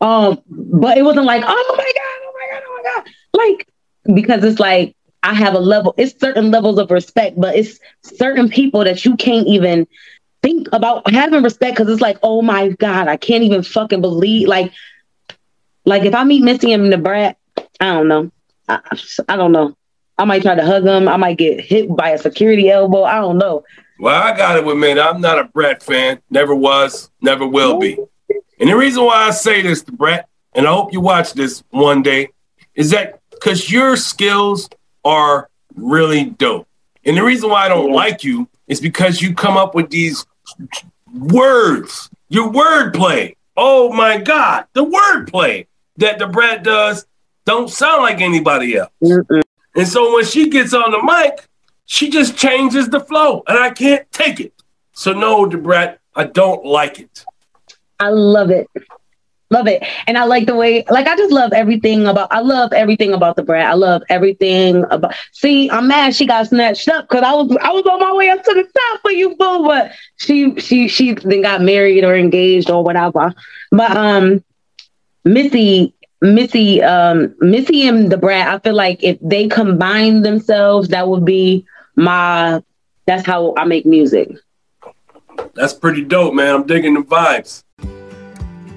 Um, 0.02 0.42
but 0.48 0.98
it 0.98 1.04
wasn't 1.04 1.26
like 1.26 1.44
oh 1.46 1.76
my 1.78 1.92
god, 1.96 2.20
oh 2.22 2.34
my 2.36 2.48
god, 2.52 2.64
oh 2.68 2.82
my 2.84 2.90
god. 2.90 3.12
Like 3.34 3.68
because 4.16 4.44
it's 4.44 4.60
like 4.60 4.96
I 5.24 5.34
have 5.34 5.54
a 5.54 5.60
level, 5.60 5.94
it's 5.98 6.20
certain 6.20 6.52
levels 6.52 6.80
of 6.80 6.92
respect, 6.92 7.40
but 7.40 7.56
it's 7.56 7.80
certain 8.04 8.50
people 8.50 8.84
that 8.84 9.04
you 9.04 9.18
can't 9.18 9.48
even 9.48 9.88
think 10.42 10.68
about 10.72 11.10
having 11.12 11.44
respect 11.44 11.78
because 11.78 11.92
it's 11.92 12.02
like, 12.02 12.18
oh 12.24 12.42
my 12.42 12.70
God, 12.70 13.08
I 13.08 13.18
can't 13.18 13.44
even 13.44 13.64
fucking 13.64 14.02
believe 14.02 14.48
like 14.48 14.72
like 15.86 16.04
if 16.04 16.14
I 16.14 16.24
meet 16.24 16.44
Missy 16.44 16.72
and 16.72 16.92
the 16.92 16.98
brat, 16.98 17.38
I 17.80 17.94
don't 17.94 18.08
know. 18.08 18.32
I, 18.68 18.80
I 19.28 19.36
don't 19.36 19.52
know. 19.52 19.76
I 20.18 20.26
might 20.26 20.42
try 20.42 20.54
to 20.54 20.66
hug 20.66 20.86
him. 20.86 21.08
I 21.08 21.18
might 21.18 21.38
get 21.38 21.62
hit 21.62 21.96
by 21.96 22.10
a 22.10 22.18
security 22.18 22.70
elbow. 22.70 23.04
I 23.04 23.16
don't 23.16 23.38
know. 23.38 23.64
Well, 24.00 24.22
I 24.22 24.36
got 24.36 24.58
it 24.58 24.64
with 24.64 24.74
admit, 24.74 24.98
I'm 25.00 25.20
not 25.20 25.40
a 25.40 25.46
Brat 25.46 25.82
fan. 25.82 26.22
Never 26.30 26.54
was, 26.54 27.10
never 27.22 27.48
will 27.48 27.80
be. 27.80 27.98
And 28.60 28.70
the 28.70 28.76
reason 28.76 29.04
why 29.04 29.28
I 29.28 29.32
say 29.32 29.62
this 29.62 29.82
to 29.84 29.92
Brat, 29.92 30.28
and 30.54 30.68
I 30.68 30.72
hope 30.72 30.94
you 30.94 31.02
watch 31.02 31.34
this 31.34 31.64
one 31.70 32.02
day, 32.02 32.30
is 32.76 32.92
that 32.92 33.20
because 33.32 33.72
your 33.72 33.98
skills 33.98 34.70
are 35.04 35.50
really 35.76 36.26
dope. 36.26 36.68
And 37.06 37.18
the 37.18 37.24
reason 37.24 37.50
why 37.50 37.66
I 37.66 37.70
don't 37.70 37.92
like 37.92 38.24
you 38.24 38.48
is 38.68 38.82
because 38.82 39.22
you 39.22 39.34
come 39.34 39.58
up 39.58 39.74
with 39.76 39.90
these 39.90 40.26
words, 41.14 42.10
your 42.28 42.52
wordplay. 42.52 43.36
Oh 43.58 43.92
my 43.92 44.18
God, 44.18 44.66
the 44.74 44.86
wordplay 44.86 45.68
that 45.98 46.20
the 46.20 46.28
Brat 46.28 46.64
does 46.64 47.06
don't 47.46 47.70
sound 47.70 48.04
like 48.04 48.22
anybody 48.22 48.78
else. 48.78 48.92
Mm-mm. 49.04 49.42
And 49.76 49.88
so 49.88 50.14
when 50.14 50.26
she 50.26 50.50
gets 50.50 50.74
on 50.74 50.92
the 50.92 51.02
mic, 51.02 51.48
she 51.86 52.10
just 52.10 52.38
changes 52.38 52.90
the 52.90 53.00
flow, 53.00 53.44
and 53.48 53.58
I 53.58 53.72
can't 53.72 54.10
take 54.12 54.40
it. 54.40 54.54
So 54.94 55.14
no, 55.14 55.46
Da 55.46 55.58
Brat, 55.58 56.00
I 56.16 56.26
don't 56.26 56.64
like 56.66 57.00
it. 57.00 57.26
I 58.00 58.10
love 58.10 58.52
it. 58.52 58.68
Love 59.52 59.68
it. 59.68 59.84
And 60.06 60.18
I 60.18 60.26
like 60.26 60.46
the 60.46 60.56
way, 60.56 60.84
like, 60.90 61.08
I 61.08 61.16
just 61.16 61.32
love 61.32 61.54
everything 61.54 62.06
about, 62.06 62.32
I 62.32 62.42
love 62.42 62.72
everything 62.72 63.14
about 63.14 63.36
the 63.36 63.44
Brat. 63.44 63.66
I 63.66 63.74
love 63.74 64.04
everything 64.10 64.84
about, 64.92 65.16
see, 65.32 65.70
I'm 65.72 65.88
mad 65.88 66.16
she 66.16 66.28
got 66.28 66.48
snatched 66.48 66.88
up 66.88 67.10
because 67.10 67.24
I 67.24 67.34
was, 67.34 67.58
I 67.62 67.72
was 67.72 67.86
on 67.86 68.00
my 68.00 68.14
way 68.14 68.30
up 68.30 68.44
to 68.44 68.54
the 68.54 68.64
top 68.64 69.02
for 69.02 69.12
you, 69.12 69.30
boo, 69.36 69.64
but 69.64 69.92
she, 70.18 70.60
she, 70.60 70.88
she 70.88 71.14
then 71.14 71.42
got 71.42 71.62
married 71.62 72.04
or 72.04 72.16
engaged 72.16 72.70
or 72.70 72.84
whatever. 72.84 73.34
But, 73.72 73.98
um, 73.98 74.44
Missy, 75.26 75.94
Missy, 76.22 76.82
um, 76.84 77.36
Missy 77.40 77.88
and 77.88 78.12
the 78.12 78.18
Brat. 78.18 78.48
I 78.48 78.60
feel 78.60 78.76
like 78.76 79.04
if 79.04 79.18
they 79.22 79.48
combine 79.48 80.22
themselves, 80.22 80.90
that 80.90 81.08
would 81.08 81.26
be 81.26 81.66
my. 81.96 82.64
That's 83.06 83.26
how 83.26 83.54
I 83.58 83.66
make 83.66 83.86
music. 83.86 84.32
That's 85.54 85.74
pretty 85.74 86.04
dope, 86.04 86.34
man. 86.34 86.56
I'm 86.56 86.68
digging 86.68 86.94
the 86.94 87.02
vibes. 87.02 87.64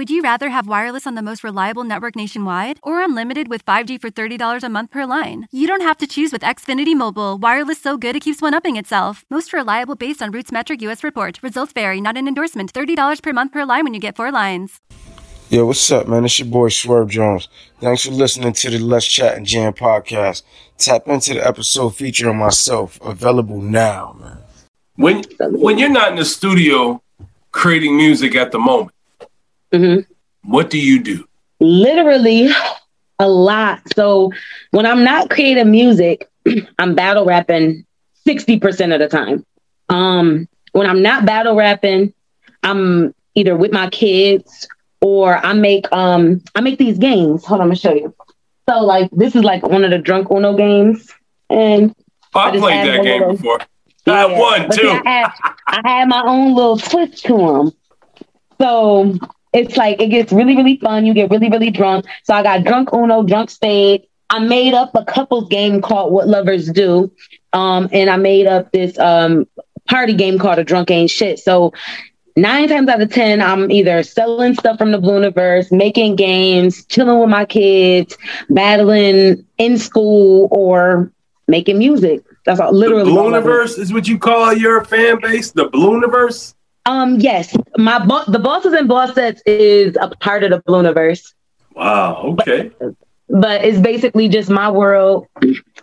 Would 0.00 0.08
you 0.08 0.22
rather 0.22 0.48
have 0.48 0.66
wireless 0.66 1.06
on 1.06 1.14
the 1.14 1.20
most 1.20 1.44
reliable 1.44 1.84
network 1.84 2.16
nationwide 2.16 2.78
or 2.82 3.02
unlimited 3.02 3.48
with 3.48 3.62
5G 3.66 4.00
for 4.00 4.08
$30 4.08 4.62
a 4.62 4.68
month 4.70 4.90
per 4.90 5.04
line? 5.04 5.46
You 5.52 5.66
don't 5.66 5.82
have 5.82 5.98
to 5.98 6.06
choose 6.06 6.32
with 6.32 6.40
Xfinity 6.40 6.96
Mobile. 6.96 7.36
Wireless 7.36 7.82
so 7.82 7.98
good 7.98 8.16
it 8.16 8.20
keeps 8.20 8.40
one 8.40 8.54
upping 8.54 8.76
itself. 8.76 9.26
Most 9.28 9.52
reliable 9.52 9.96
based 9.96 10.22
on 10.22 10.32
RootMetrics 10.32 10.80
US 10.80 11.04
report. 11.04 11.42
Results 11.42 11.74
vary, 11.74 12.00
not 12.00 12.16
an 12.16 12.26
endorsement. 12.26 12.72
$30 12.72 13.20
per 13.22 13.34
month 13.34 13.52
per 13.52 13.66
line 13.66 13.84
when 13.84 13.92
you 13.92 14.00
get 14.00 14.16
four 14.16 14.32
lines. 14.32 14.80
Yo, 15.50 15.66
what's 15.66 15.92
up, 15.92 16.08
man? 16.08 16.24
It's 16.24 16.38
your 16.38 16.48
boy 16.48 16.70
Swerve 16.70 17.10
Jones. 17.10 17.50
Thanks 17.78 18.06
for 18.06 18.12
listening 18.12 18.54
to 18.54 18.70
the 18.70 18.78
Let's 18.78 19.06
Chat 19.06 19.36
and 19.36 19.44
Jam 19.44 19.74
podcast. 19.74 20.44
Tap 20.78 21.08
into 21.08 21.34
the 21.34 21.46
episode 21.46 21.90
featuring 21.90 22.38
myself, 22.38 22.98
available 23.02 23.60
now, 23.60 24.16
man. 24.18 24.38
When 24.96 25.24
when 25.40 25.76
you're 25.76 25.90
not 25.90 26.12
in 26.12 26.16
the 26.16 26.24
studio 26.24 27.02
creating 27.52 27.98
music 27.98 28.34
at 28.34 28.50
the 28.50 28.58
moment, 28.58 28.92
Mm-hmm. 29.72 30.50
what 30.50 30.70
do 30.70 30.78
you 30.78 31.02
do? 31.02 31.24
Literally 31.60 32.48
a 33.18 33.28
lot. 33.28 33.80
So 33.94 34.32
when 34.70 34.86
I'm 34.86 35.04
not 35.04 35.30
creating 35.30 35.70
music, 35.70 36.28
I'm 36.78 36.94
battle 36.94 37.24
rapping 37.24 37.84
60% 38.26 38.92
of 38.94 39.00
the 39.00 39.08
time. 39.08 39.44
Um, 39.88 40.48
when 40.72 40.86
I'm 40.88 41.02
not 41.02 41.26
battle 41.26 41.54
rapping, 41.56 42.14
I'm 42.62 43.14
either 43.34 43.56
with 43.56 43.72
my 43.72 43.88
kids 43.90 44.66
or 45.00 45.36
I 45.44 45.52
make 45.54 45.90
um 45.92 46.42
I 46.54 46.60
make 46.60 46.78
these 46.78 46.98
games. 46.98 47.44
Hold 47.44 47.60
on, 47.60 47.64
I'm 47.64 47.68
gonna 47.68 47.76
show 47.76 47.94
you. 47.94 48.14
So 48.68 48.80
like 48.84 49.10
this 49.12 49.34
is 49.34 49.42
like 49.44 49.62
one 49.66 49.84
of 49.84 49.90
the 49.90 49.98
drunk 49.98 50.30
Uno 50.30 50.56
games. 50.56 51.12
And 51.48 51.94
Oh, 52.34 52.40
I 52.40 52.50
just 52.52 52.62
played 52.62 52.86
that 52.86 53.02
game 53.02 53.20
little- 53.20 53.36
before. 53.36 53.60
I 54.06 54.26
won 54.26 54.72
see, 54.72 54.80
too. 54.82 54.88
I 54.88 55.08
had, 55.10 55.30
I 55.66 55.80
had 55.84 56.08
my 56.08 56.22
own 56.24 56.54
little 56.54 56.76
twist 56.78 57.24
to 57.26 57.36
them. 57.36 57.72
So 58.60 59.18
it's 59.52 59.76
like 59.76 60.00
it 60.00 60.08
gets 60.08 60.32
really, 60.32 60.56
really 60.56 60.78
fun. 60.78 61.06
You 61.06 61.14
get 61.14 61.30
really, 61.30 61.48
really 61.48 61.70
drunk. 61.70 62.06
So 62.24 62.34
I 62.34 62.42
got 62.42 62.64
drunk 62.64 62.92
Uno, 62.92 63.22
drunk 63.22 63.50
spade. 63.50 64.06
I 64.30 64.38
made 64.38 64.74
up 64.74 64.94
a 64.94 65.04
couples 65.04 65.48
game 65.48 65.80
called 65.80 66.12
What 66.12 66.28
Lovers 66.28 66.70
Do. 66.70 67.10
Um, 67.52 67.88
and 67.92 68.08
I 68.08 68.16
made 68.16 68.46
up 68.46 68.70
this 68.70 68.98
um 68.98 69.46
party 69.88 70.14
game 70.14 70.38
called 70.38 70.58
A 70.58 70.64
Drunk 70.64 70.90
Ain't 70.90 71.10
Shit. 71.10 71.40
So 71.40 71.72
nine 72.36 72.68
times 72.68 72.88
out 72.88 73.00
of 73.00 73.12
ten, 73.12 73.42
I'm 73.42 73.70
either 73.72 74.04
selling 74.04 74.54
stuff 74.54 74.78
from 74.78 74.92
the 74.92 75.00
Blooniverse, 75.00 75.72
making 75.72 76.14
games, 76.14 76.86
chilling 76.86 77.18
with 77.18 77.28
my 77.28 77.44
kids, 77.44 78.16
battling 78.48 79.44
in 79.58 79.78
school, 79.78 80.48
or 80.52 81.10
making 81.48 81.78
music. 81.78 82.22
That's 82.46 82.60
all, 82.60 82.72
The 82.72 82.78
literally 82.78 83.10
all 83.10 83.34
I 83.34 83.40
do. 83.40 83.46
Blooniverse 83.46 83.78
is 83.78 83.92
what 83.92 84.06
you 84.06 84.16
call 84.16 84.52
your 84.54 84.84
fan 84.84 85.20
base? 85.20 85.50
The 85.50 85.68
Blooniverse? 85.70 86.54
Um, 86.86 87.20
yes, 87.20 87.54
my 87.76 88.04
bo- 88.04 88.24
the 88.26 88.38
bosses 88.38 88.72
and 88.72 88.88
bossettes 88.88 89.40
is 89.46 89.96
a 90.00 90.08
part 90.16 90.42
of 90.44 90.50
the 90.50 90.60
Blooniverse, 90.62 91.32
Wow, 91.74 92.36
okay. 92.40 92.70
but 93.28 93.62
it's 93.64 93.78
basically 93.78 94.28
just 94.28 94.48
my 94.50 94.70
world 94.70 95.26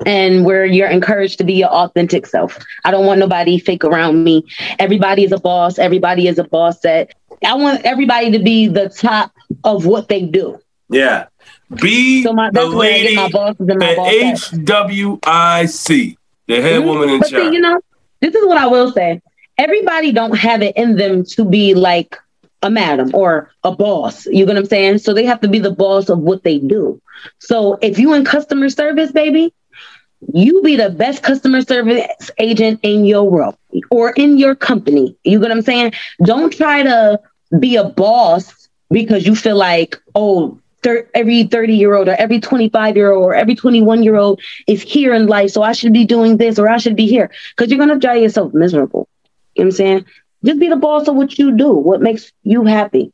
and 0.06 0.44
where 0.44 0.66
you're 0.66 0.90
encouraged 0.90 1.38
to 1.38 1.44
be 1.44 1.54
your 1.54 1.70
authentic 1.70 2.26
self. 2.26 2.58
I 2.84 2.92
don't 2.92 3.06
want 3.06 3.20
nobody 3.20 3.60
fake 3.60 3.84
around 3.84 4.24
me. 4.24 4.44
Everybody 4.80 5.24
is 5.24 5.32
a 5.32 5.40
boss. 5.40 5.78
Everybody 5.80 6.28
is 6.28 6.40
a 6.40 6.44
bossette. 6.44 7.12
I 7.46 7.54
want 7.54 7.82
everybody 7.86 8.32
to 8.32 8.40
be 8.40 8.68
the 8.68 8.90
top 8.90 9.32
of 9.64 9.86
what 9.86 10.10
they 10.10 10.24
do. 10.24 10.60
Yeah. 10.90 11.28
Be 11.82 12.24
So 12.24 12.34
my 12.34 12.50
the 12.50 12.62
that's 12.62 12.74
where 12.74 12.94
I 12.94 12.98
get 12.98 13.04
lady 13.04 13.16
my 13.16 13.30
bosses 13.30 13.68
and 13.70 13.80
my 13.80 13.92
at. 13.92 13.98
HWIC, 13.98 16.18
the 16.48 16.62
head 16.62 16.84
woman 16.84 17.10
in 17.10 17.20
But 17.20 17.30
see, 17.30 17.36
charge. 17.36 17.54
you 17.54 17.60
know, 17.60 17.80
this 18.22 18.34
is 18.34 18.46
what 18.48 18.58
I 18.58 18.66
will 18.68 18.92
say. 18.92 19.22
Everybody 19.58 20.12
don't 20.12 20.38
have 20.38 20.62
it 20.62 20.76
in 20.78 20.96
them 20.98 21.24
to 21.26 21.46
be 21.46 21.74
like 21.74 22.16
a 22.62 22.70
madam 22.70 23.12
or 23.14 23.52
a 23.64 23.72
boss. 23.72 24.26
You 24.26 24.46
get 24.46 24.56
what 24.56 24.58
I'm 24.58 24.66
saying? 24.66 25.00
So 25.00 25.14
they 25.14 25.26
have 25.26 25.42
to 25.42 25.48
be 25.48 25.60
the 25.60 25.72
boss 25.72 26.10
of 26.10 26.20
what 26.20 26.44
they 26.44 26.60
do. 26.60 27.02
So 27.40 27.78
if 27.82 27.98
you 28.00 28.14
in 28.14 28.26
customer 28.26 28.70
service, 28.70 29.12
baby, 29.12 29.54
you 30.34 30.62
be 30.64 30.76
the 30.76 30.90
best 30.90 31.24
customer 31.24 31.62
service 31.62 32.32
agent 32.40 32.80
in 32.84 33.06
your 33.06 33.30
world 33.30 33.56
or 33.90 34.12
in 34.12 34.38
your 34.38 34.56
company. 34.56 35.16
You 35.24 35.40
get 35.40 35.50
what 35.50 35.52
I'm 35.52 35.62
saying? 35.62 35.94
Don't 36.24 36.52
try 36.52 36.84
to 36.84 37.20
be 37.60 37.76
a 37.76 37.84
boss 37.86 38.68
because 38.90 39.26
you 39.26 39.36
feel 39.36 39.56
like, 39.58 39.98
oh, 40.16 40.60
thir- 40.84 41.08
every 41.14 41.44
30 41.44 41.76
year 41.76 41.96
old 41.96 42.08
or 42.08 42.16
every 42.16 42.40
25 42.40 42.96
year 42.96 43.12
old 43.12 43.26
or 43.26 43.36
every 43.36 43.56
21 43.56 44.04
year 44.04 44.16
old 44.16 44.40
is 44.68 44.82
here 44.82 45.14
in 45.14 45.28
life. 45.28 45.52
So 45.52 45.62
I 45.62 45.74
should 45.74 45.94
be 45.94 46.06
doing 46.06 46.38
this 46.38 46.58
or 46.60 46.68
I 46.70 46.78
should 46.78 46.96
be 46.96 47.08
here 47.08 47.32
because 47.56 47.70
you're 47.72 47.78
going 47.84 48.00
to 48.00 48.00
drive 48.06 48.22
yourself 48.22 48.54
miserable. 48.54 49.08
You 49.58 49.64
know 49.64 49.68
what 49.68 49.74
I'm 49.74 49.78
saying? 49.78 50.06
Just 50.46 50.60
be 50.60 50.70
the 50.70 50.76
boss 50.76 51.08
of 51.08 51.16
what 51.16 51.38
you 51.40 51.58
do, 51.58 51.74
what 51.74 52.02
makes 52.02 52.32
you 52.44 52.64
happy. 52.64 53.12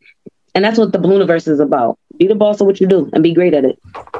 And 0.53 0.63
that's 0.63 0.77
what 0.77 0.91
the 0.91 0.99
Blooniverse 0.99 1.47
is 1.47 1.59
about. 1.59 1.97
Be 2.17 2.27
the 2.27 2.35
boss 2.35 2.61
of 2.61 2.67
what 2.67 2.79
you 2.79 2.85
do 2.87 3.09
and 3.13 3.23
be 3.23 3.33
great 3.33 3.53
at 3.53 3.65
it. 3.65 3.79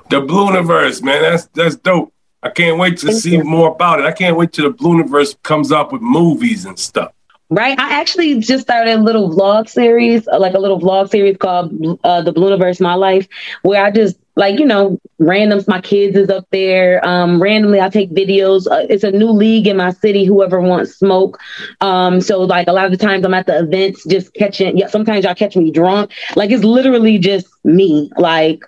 The 0.10 0.22
Blooniverse, 0.22 1.04
man. 1.04 1.22
That's 1.22 1.46
that's 1.48 1.76
dope. 1.76 2.14
I 2.42 2.50
can't 2.50 2.80
wait 2.80 2.98
to 3.00 3.08
Thank 3.08 3.20
see 3.20 3.34
you. 3.34 3.44
more 3.44 3.70
about 3.72 4.00
it. 4.00 4.06
I 4.06 4.12
can't 4.12 4.36
wait 4.36 4.52
till 4.52 4.72
the 4.72 4.76
Blooniverse 4.76 5.42
comes 5.44 5.72
up 5.72 5.92
with 5.92 6.02
movies 6.02 6.66
and 6.66 6.80
stuff. 6.80 7.12
Right? 7.54 7.80
I 7.80 8.00
actually 8.00 8.40
just 8.40 8.64
started 8.64 8.94
a 8.94 9.02
little 9.02 9.30
vlog 9.30 9.70
series, 9.70 10.28
uh, 10.28 10.40
like 10.40 10.56
a 10.56 10.60
little 10.60 10.80
vlog 10.80 11.10
series 11.10 11.38
called 11.38 11.72
uh, 12.04 12.24
The 12.24 12.34
Blooniverse 12.34 12.82
My 12.82 12.96
Life, 12.96 13.28
where 13.62 13.84
I 13.84 13.92
just 13.92 14.18
like, 14.36 14.58
you 14.58 14.66
know, 14.66 15.00
randoms, 15.20 15.68
my 15.68 15.80
kids 15.80 16.18
is 16.18 16.30
up 16.30 16.48
there. 16.50 17.06
Um, 17.06 17.40
randomly, 17.40 17.80
I 17.80 17.90
take 17.90 18.10
videos. 18.10 18.66
Uh, 18.66 18.88
it's 18.90 19.04
a 19.04 19.12
new 19.12 19.30
league 19.30 19.68
in 19.68 19.78
my 19.78 19.92
city, 19.92 20.26
whoever 20.26 20.60
wants 20.60 20.96
smoke. 20.96 21.40
Um, 21.82 22.20
so, 22.22 22.42
like, 22.42 22.68
a 22.68 22.74
lot 22.74 22.86
of 22.86 22.92
the 22.92 22.98
times 22.98 23.24
I'm 23.24 23.36
at 23.36 23.46
the 23.46 23.60
events 23.60 24.04
just 24.08 24.34
catching, 24.34 24.76
yeah, 24.76 24.88
sometimes 24.88 25.24
y'all 25.24 25.36
catch 25.36 25.56
me 25.56 25.70
drunk. 25.70 26.12
Like, 26.36 26.50
it's 26.50 26.64
literally 26.64 27.20
just 27.20 27.48
me. 27.64 28.10
Like, 28.18 28.64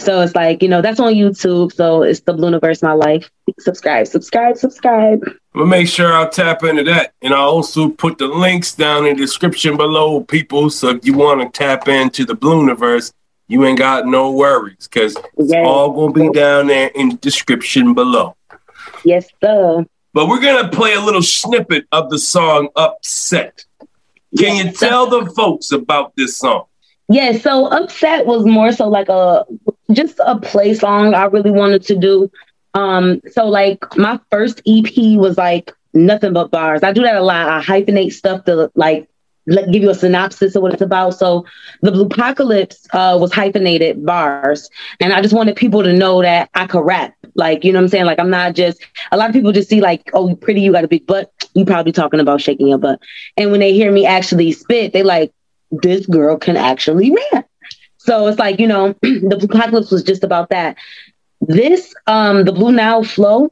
so 0.00 0.20
it's 0.20 0.34
like, 0.34 0.62
you 0.62 0.68
know, 0.68 0.82
that's 0.82 1.00
on 1.00 1.14
YouTube. 1.14 1.72
So 1.72 2.02
it's 2.02 2.20
The 2.20 2.34
Blooniverse 2.34 2.82
My 2.82 2.92
Life. 2.92 3.30
Subscribe, 3.58 4.06
subscribe, 4.06 4.56
subscribe. 4.56 5.22
I'm 5.24 5.60
gonna 5.60 5.66
make 5.66 5.88
sure 5.88 6.12
I'll 6.12 6.28
tap 6.28 6.64
into 6.64 6.84
that. 6.84 7.12
And 7.22 7.32
I'll 7.32 7.48
also 7.48 7.88
put 7.88 8.18
the 8.18 8.26
links 8.26 8.74
down 8.74 9.06
in 9.06 9.16
the 9.16 9.22
description 9.22 9.76
below, 9.76 10.22
people. 10.22 10.70
So 10.70 10.90
if 10.90 11.06
you 11.06 11.14
want 11.14 11.40
to 11.40 11.58
tap 11.58 11.88
into 11.88 12.24
the 12.24 12.34
Blooniverse, 12.34 13.12
you 13.46 13.64
ain't 13.64 13.78
got 13.78 14.06
no 14.06 14.32
worries 14.32 14.88
because 14.88 15.16
it's 15.36 15.52
all 15.52 15.92
gonna 15.92 16.12
be 16.12 16.30
down 16.30 16.66
there 16.66 16.88
in 16.88 17.10
the 17.10 17.16
description 17.16 17.94
below. 17.94 18.36
Yes, 19.04 19.28
sir. 19.42 19.84
But 20.12 20.28
we're 20.28 20.40
gonna 20.40 20.68
play 20.68 20.94
a 20.94 21.00
little 21.00 21.22
snippet 21.22 21.86
of 21.92 22.10
the 22.10 22.18
song 22.18 22.68
"Upset." 22.74 23.64
Can 24.36 24.56
you 24.56 24.72
tell 24.72 25.06
the 25.06 25.26
folks 25.32 25.70
about 25.72 26.16
this 26.16 26.36
song? 26.38 26.64
Yeah, 27.08 27.32
so 27.38 27.66
Upset 27.66 28.26
was 28.26 28.46
more 28.46 28.72
so 28.72 28.88
like 28.88 29.08
a 29.08 29.44
just 29.92 30.18
a 30.24 30.38
play 30.38 30.74
song 30.74 31.14
I 31.14 31.24
really 31.24 31.50
wanted 31.50 31.82
to 31.84 31.96
do. 31.96 32.30
Um, 32.72 33.20
so 33.30 33.46
like 33.46 33.96
my 33.96 34.18
first 34.30 34.62
EP 34.66 35.18
was 35.18 35.36
like 35.36 35.72
nothing 35.92 36.32
but 36.32 36.50
bars. 36.50 36.82
I 36.82 36.92
do 36.92 37.02
that 37.02 37.16
a 37.16 37.22
lot. 37.22 37.48
I 37.48 37.62
hyphenate 37.62 38.12
stuff 38.12 38.44
to 38.44 38.70
like 38.74 39.08
let, 39.46 39.70
give 39.70 39.82
you 39.82 39.90
a 39.90 39.94
synopsis 39.94 40.56
of 40.56 40.62
what 40.62 40.72
it's 40.72 40.82
about. 40.82 41.14
So 41.14 41.46
the 41.82 41.92
Blue 41.92 42.06
Apocalypse 42.06 42.86
uh, 42.92 43.16
was 43.20 43.32
hyphenated 43.32 44.04
bars, 44.04 44.68
and 45.00 45.12
I 45.12 45.20
just 45.20 45.34
wanted 45.34 45.56
people 45.56 45.82
to 45.82 45.92
know 45.92 46.22
that 46.22 46.50
I 46.54 46.66
could 46.66 46.84
rap. 46.84 47.14
Like 47.34 47.64
you 47.64 47.72
know 47.72 47.78
what 47.78 47.84
I'm 47.84 47.88
saying? 47.88 48.06
Like 48.06 48.18
I'm 48.18 48.30
not 48.30 48.54
just. 48.54 48.80
A 49.12 49.16
lot 49.16 49.28
of 49.28 49.34
people 49.34 49.52
just 49.52 49.68
see 49.68 49.80
like, 49.80 50.10
oh, 50.14 50.28
you 50.28 50.36
pretty, 50.36 50.60
you 50.62 50.72
got 50.72 50.84
a 50.84 50.88
big 50.88 51.06
butt. 51.06 51.30
You 51.54 51.64
probably 51.64 51.92
talking 51.92 52.20
about 52.20 52.40
shaking 52.40 52.68
your 52.68 52.78
butt, 52.78 53.00
and 53.36 53.50
when 53.50 53.60
they 53.60 53.72
hear 53.72 53.92
me 53.92 54.06
actually 54.06 54.52
spit, 54.52 54.92
they 54.92 55.02
like, 55.02 55.32
this 55.70 56.06
girl 56.06 56.36
can 56.36 56.56
actually 56.56 57.14
rap. 57.32 57.48
So 57.98 58.26
it's 58.26 58.38
like 58.38 58.60
you 58.60 58.66
know, 58.66 58.94
the 59.02 59.48
Apocalypse 59.50 59.90
was 59.90 60.02
just 60.02 60.24
about 60.24 60.50
that. 60.50 60.76
This, 61.40 61.94
um, 62.06 62.44
the 62.44 62.52
Blue 62.52 62.72
Now 62.72 63.02
flow, 63.02 63.50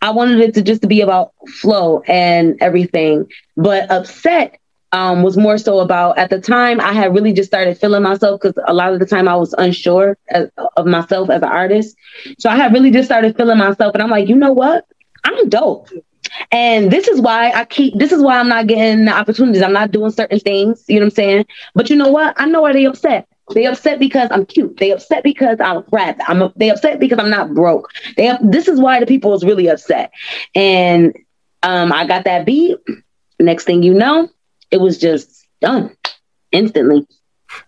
I 0.00 0.10
wanted 0.10 0.40
it 0.40 0.54
to 0.54 0.62
just 0.62 0.82
to 0.82 0.88
be 0.88 1.00
about 1.00 1.32
flow 1.60 2.00
and 2.06 2.56
everything. 2.60 3.26
But 3.56 3.90
upset 3.90 4.58
um, 4.92 5.22
was 5.22 5.36
more 5.36 5.58
so 5.58 5.80
about 5.80 6.16
at 6.18 6.30
the 6.30 6.40
time 6.40 6.80
I 6.80 6.92
had 6.92 7.14
really 7.14 7.32
just 7.32 7.48
started 7.48 7.76
feeling 7.78 8.02
myself 8.02 8.40
because 8.40 8.56
a 8.66 8.72
lot 8.72 8.92
of 8.92 9.00
the 9.00 9.06
time 9.06 9.28
I 9.28 9.36
was 9.36 9.54
unsure 9.58 10.16
as, 10.28 10.48
of 10.76 10.86
myself 10.86 11.28
as 11.30 11.42
an 11.42 11.48
artist. 11.48 11.96
So 12.38 12.48
I 12.48 12.56
had 12.56 12.72
really 12.72 12.90
just 12.90 13.08
started 13.08 13.36
feeling 13.36 13.58
myself, 13.58 13.94
and 13.94 14.02
I'm 14.02 14.10
like, 14.10 14.28
you 14.28 14.36
know 14.36 14.52
what? 14.52 14.86
I'm 15.24 15.48
dope. 15.48 15.88
And 16.52 16.90
this 16.90 17.08
is 17.08 17.20
why 17.20 17.50
I 17.50 17.64
keep, 17.64 17.94
this 17.98 18.12
is 18.12 18.22
why 18.22 18.38
I'm 18.38 18.48
not 18.48 18.66
getting 18.66 19.04
the 19.04 19.12
opportunities. 19.12 19.62
I'm 19.62 19.72
not 19.72 19.90
doing 19.90 20.10
certain 20.10 20.40
things, 20.40 20.84
you 20.88 20.96
know 20.96 21.06
what 21.06 21.12
I'm 21.12 21.14
saying? 21.14 21.46
But 21.74 21.90
you 21.90 21.96
know 21.96 22.10
what? 22.10 22.34
I 22.38 22.46
know 22.46 22.62
why 22.62 22.72
they 22.72 22.84
upset. 22.84 23.28
They 23.54 23.66
upset 23.66 23.98
because 23.98 24.28
I'm 24.32 24.44
cute. 24.44 24.76
They 24.76 24.90
upset 24.90 25.22
because 25.22 25.60
I'm 25.60 25.84
rap. 25.92 26.18
I'm 26.26 26.52
they 26.56 26.70
upset 26.70 26.98
because 26.98 27.18
I'm 27.18 27.30
not 27.30 27.54
broke. 27.54 27.90
They 28.16 28.36
this 28.42 28.66
is 28.66 28.80
why 28.80 28.98
the 28.98 29.06
people 29.06 29.34
is 29.34 29.44
really 29.44 29.68
upset. 29.68 30.10
And 30.54 31.16
um, 31.62 31.92
I 31.92 32.06
got 32.06 32.24
that 32.24 32.44
beat. 32.44 32.76
Next 33.38 33.64
thing 33.64 33.82
you 33.82 33.94
know, 33.94 34.28
it 34.70 34.78
was 34.78 34.98
just 34.98 35.46
done 35.60 35.96
instantly. 36.50 37.06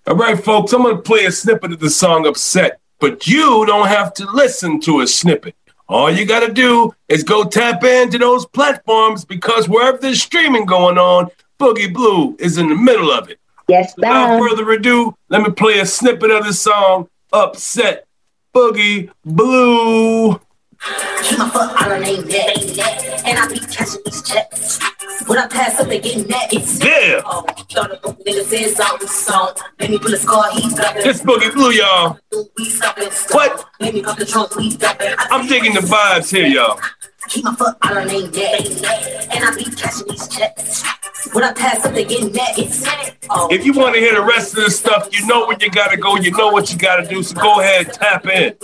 All 0.06 0.16
right, 0.16 0.42
folks, 0.42 0.72
I'm 0.72 0.82
gonna 0.82 0.98
play 0.98 1.26
a 1.26 1.32
snippet 1.32 1.72
of 1.72 1.78
the 1.80 1.90
song 1.90 2.26
"Upset," 2.26 2.80
but 2.98 3.28
you 3.28 3.64
don't 3.64 3.88
have 3.88 4.12
to 4.14 4.28
listen 4.32 4.80
to 4.80 5.00
a 5.00 5.06
snippet. 5.06 5.54
All 5.88 6.10
you 6.10 6.26
got 6.26 6.40
to 6.40 6.52
do 6.52 6.94
is 7.08 7.24
go 7.24 7.44
tap 7.44 7.82
into 7.82 8.18
those 8.18 8.44
platforms 8.44 9.24
because 9.24 9.68
wherever 9.68 9.96
there's 9.96 10.20
streaming 10.20 10.66
going 10.66 10.98
on, 10.98 11.30
Boogie 11.58 11.92
Blue 11.92 12.36
is 12.38 12.58
in 12.58 12.68
the 12.68 12.76
middle 12.76 13.10
of 13.10 13.30
it. 13.30 13.40
Yes, 13.68 13.94
Without 13.96 14.38
further 14.38 14.70
ado, 14.70 15.16
let 15.30 15.42
me 15.42 15.50
play 15.50 15.78
a 15.78 15.86
snippet 15.86 16.30
of 16.30 16.44
the 16.44 16.52
song 16.52 17.08
Upset 17.32 18.06
Boogie 18.54 19.10
Blue. 19.24 20.40
Keep 21.22 21.38
my 21.38 21.50
foot 21.50 21.82
on 21.82 22.00
name 22.00 22.22
that, 22.26 23.22
and 23.26 23.38
I 23.38 23.48
be 23.48 23.58
catching 23.58 24.00
these 24.04 24.22
checks. 24.22 24.78
When 25.26 25.38
I 25.38 25.46
pass 25.46 25.80
up, 25.80 25.88
they 25.88 25.98
getting 26.00 26.24
that. 26.28 26.52
It's 26.52 26.82
yeah. 26.82 27.20
Oh, 27.24 27.44
thought 27.70 27.92
a 27.92 27.96
nigga 28.24 28.44
said 28.44 28.70
something, 28.70 29.08
song. 29.08 29.52
Let 29.80 29.90
me 29.90 29.98
pull 29.98 30.14
a 30.14 30.16
scar, 30.16 30.50
he's 30.52 30.74
dropping. 30.74 31.02
It's 31.04 31.20
Boogie 31.20 31.52
Blue, 31.52 31.70
y'all. 31.70 32.18
What? 33.32 33.66
Let 33.80 33.94
me 33.94 34.02
the 34.02 34.24
trunk, 34.24 34.56
we 34.56 34.76
I'm 35.30 35.46
digging 35.46 35.74
the 35.74 35.80
vibes 35.80 36.30
here, 36.30 36.46
y'all. 36.46 36.80
Keep 37.28 37.44
my 37.44 37.54
foot 37.54 37.76
on 37.82 38.06
name 38.06 38.30
that, 38.30 39.28
and 39.34 39.44
I 39.44 39.54
be 39.54 39.64
catching 39.64 40.08
these 40.08 40.28
checks. 40.28 40.82
When 41.32 41.44
I 41.44 41.52
pass 41.52 41.84
up, 41.84 41.92
they 41.92 42.04
getting 42.04 42.32
that. 42.32 42.58
It's 42.58 42.84
oh. 43.28 43.48
If 43.50 43.66
you 43.66 43.74
want 43.74 43.94
to 43.94 44.00
hear 44.00 44.14
the 44.14 44.22
rest 44.22 44.56
of 44.56 44.64
the 44.64 44.70
stuff, 44.70 45.08
you 45.12 45.26
know 45.26 45.46
where 45.46 45.56
you 45.60 45.70
gotta 45.70 45.96
go. 45.96 46.16
You 46.16 46.30
know 46.30 46.48
what 46.50 46.72
you 46.72 46.78
gotta 46.78 47.06
do. 47.06 47.22
So 47.22 47.34
go 47.34 47.60
ahead, 47.60 47.92
tap 47.92 48.26
in. 48.26 48.56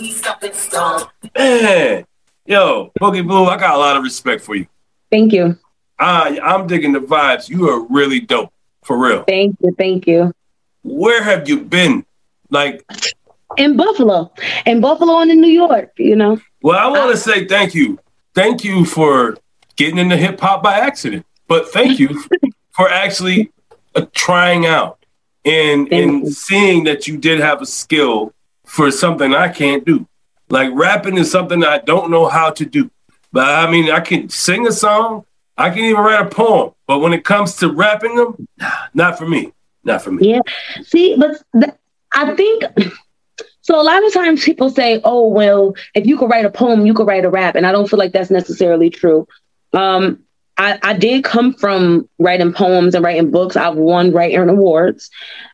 Man, 1.37 2.05
yo, 2.45 2.91
Boogie 2.99 3.27
Blue, 3.27 3.45
I 3.45 3.57
got 3.57 3.75
a 3.75 3.77
lot 3.77 3.97
of 3.97 4.03
respect 4.03 4.41
for 4.41 4.55
you. 4.55 4.65
Thank 5.11 5.31
you. 5.33 5.57
I, 5.99 6.39
I'm 6.41 6.65
digging 6.65 6.93
the 6.93 6.99
vibes. 6.99 7.47
You 7.49 7.69
are 7.69 7.85
really 7.87 8.19
dope, 8.19 8.51
for 8.83 8.97
real. 8.97 9.23
Thank 9.23 9.57
you, 9.61 9.75
thank 9.77 10.07
you. 10.07 10.33
Where 10.83 11.21
have 11.21 11.47
you 11.47 11.61
been? 11.61 12.05
Like 12.49 12.83
in 13.57 13.77
Buffalo, 13.77 14.31
in 14.65 14.81
Buffalo 14.81 15.19
and 15.19 15.31
in 15.31 15.41
New 15.41 15.49
York. 15.49 15.91
You 15.97 16.15
know. 16.15 16.39
Well, 16.61 16.77
I 16.77 16.87
want 16.87 17.11
to 17.11 17.17
say 17.17 17.45
thank 17.45 17.75
you, 17.75 17.99
thank 18.35 18.63
you 18.63 18.85
for 18.85 19.37
getting 19.75 19.97
into 19.97 20.17
hip 20.17 20.39
hop 20.39 20.61
by 20.61 20.79
accident, 20.79 21.25
but 21.47 21.69
thank 21.69 21.99
you 21.99 22.23
for 22.71 22.89
actually 22.89 23.51
uh, 23.95 24.05
trying 24.13 24.65
out 24.65 25.03
and 25.43 25.89
thank 25.89 26.03
and 26.03 26.25
you. 26.25 26.31
seeing 26.31 26.83
that 26.83 27.07
you 27.07 27.17
did 27.17 27.39
have 27.39 27.61
a 27.61 27.65
skill 27.65 28.33
for 28.65 28.91
something 28.91 29.33
I 29.33 29.47
can't 29.47 29.85
do. 29.85 30.07
Like 30.49 30.69
rapping 30.73 31.17
is 31.17 31.31
something 31.31 31.63
I 31.63 31.79
don't 31.79 32.11
know 32.11 32.27
how 32.27 32.51
to 32.51 32.65
do. 32.65 32.91
But 33.31 33.49
I 33.49 33.69
mean, 33.69 33.91
I 33.91 33.99
can 33.99 34.29
sing 34.29 34.67
a 34.67 34.71
song, 34.71 35.25
I 35.57 35.69
can 35.69 35.79
even 35.79 36.01
write 36.01 36.25
a 36.25 36.29
poem. 36.29 36.73
But 36.87 36.99
when 36.99 37.13
it 37.13 37.23
comes 37.23 37.55
to 37.57 37.69
rapping 37.69 38.15
them, 38.15 38.47
nah, 38.57 38.71
not 38.93 39.17
for 39.17 39.27
me. 39.27 39.51
Not 39.83 40.01
for 40.01 40.11
me. 40.11 40.31
Yeah. 40.31 40.39
See, 40.83 41.15
but 41.15 41.41
th- 41.59 41.75
I 42.13 42.35
think 42.35 42.63
so. 43.65 43.81
A 43.81 43.83
lot 43.83 44.05
of 44.05 44.13
times 44.13 44.43
people 44.43 44.69
say, 44.69 45.01
"Oh, 45.03 45.27
well, 45.27 45.75
if 45.93 46.05
you 46.05 46.17
could 46.17 46.29
write 46.29 46.45
a 46.45 46.49
poem, 46.49 46.85
you 46.85 46.93
could 46.93 47.07
write 47.07 47.25
a 47.25 47.29
rap," 47.29 47.55
and 47.55 47.65
I 47.65 47.71
don't 47.71 47.89
feel 47.89 47.99
like 47.99 48.13
that's 48.13 48.31
necessarily 48.31 48.89
true. 48.89 49.27
Um, 49.73 50.19
I, 50.57 50.79
I, 50.81 50.93
did 50.93 51.25
come 51.25 51.53
from 51.53 52.07
writing 52.17 52.53
poems 52.53 52.95
and 52.95 53.03
writing 53.03 53.29
books. 53.29 53.57
I've 53.57 53.75
won 53.75 54.13
writing 54.13 54.47
awards 54.47 55.09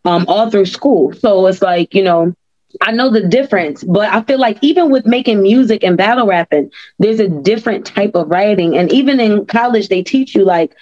um, 0.06 0.26
all 0.28 0.52
through 0.52 0.68
school. 0.68 1.12
So 1.14 1.48
it's 1.48 1.62
like, 1.62 1.96
you 1.96 2.04
know, 2.04 2.36
I 2.82 2.92
know 2.92 3.10
the 3.10 3.28
difference, 3.28 3.84
but 3.84 4.12
I 4.12 4.22
feel 4.22 4.40
like 4.40 4.58
even 4.62 4.90
with 4.92 5.06
making 5.06 5.42
music 5.42 5.84
and 5.84 5.98
battle 5.98 6.28
rapping, 6.28 6.72
there's 7.00 7.20
a 7.20 7.28
different 7.28 7.86
type 7.86 8.16
of 8.16 8.30
writing. 8.30 8.78
And 8.78 8.92
even 8.92 9.20
in 9.20 9.46
college, 9.46 9.90
they 9.90 10.04
teach 10.04 10.36
you 10.36 10.46
like 10.46 10.76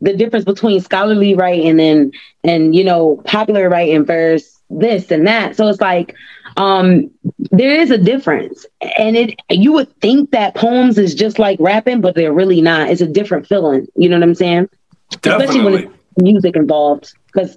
the 0.00 0.16
difference 0.16 0.44
between 0.44 0.80
scholarly 0.80 1.34
writing 1.34 1.80
and 1.80 2.14
and 2.42 2.74
you 2.74 2.82
know 2.82 3.20
popular 3.26 3.68
writing 3.68 4.04
versus 4.04 4.58
this 4.70 5.10
and 5.10 5.26
that. 5.26 5.56
So 5.56 5.68
it's 5.68 5.80
like 5.80 6.14
um 6.60 7.10
there 7.50 7.80
is 7.80 7.90
a 7.90 7.98
difference. 7.98 8.66
And 8.98 9.16
it 9.16 9.40
you 9.48 9.72
would 9.72 9.94
think 10.00 10.30
that 10.30 10.54
poems 10.54 10.98
is 10.98 11.14
just 11.14 11.38
like 11.38 11.58
rapping, 11.60 12.00
but 12.00 12.14
they're 12.14 12.32
really 12.32 12.60
not. 12.60 12.90
It's 12.90 13.00
a 13.00 13.06
different 13.06 13.46
feeling. 13.46 13.86
You 13.96 14.08
know 14.08 14.16
what 14.16 14.22
I'm 14.22 14.34
saying? 14.34 14.68
Definitely. 15.22 15.44
Especially 15.44 15.64
when 15.64 15.84
it's 15.84 15.94
music 16.18 16.56
involved. 16.56 17.14
Because 17.32 17.56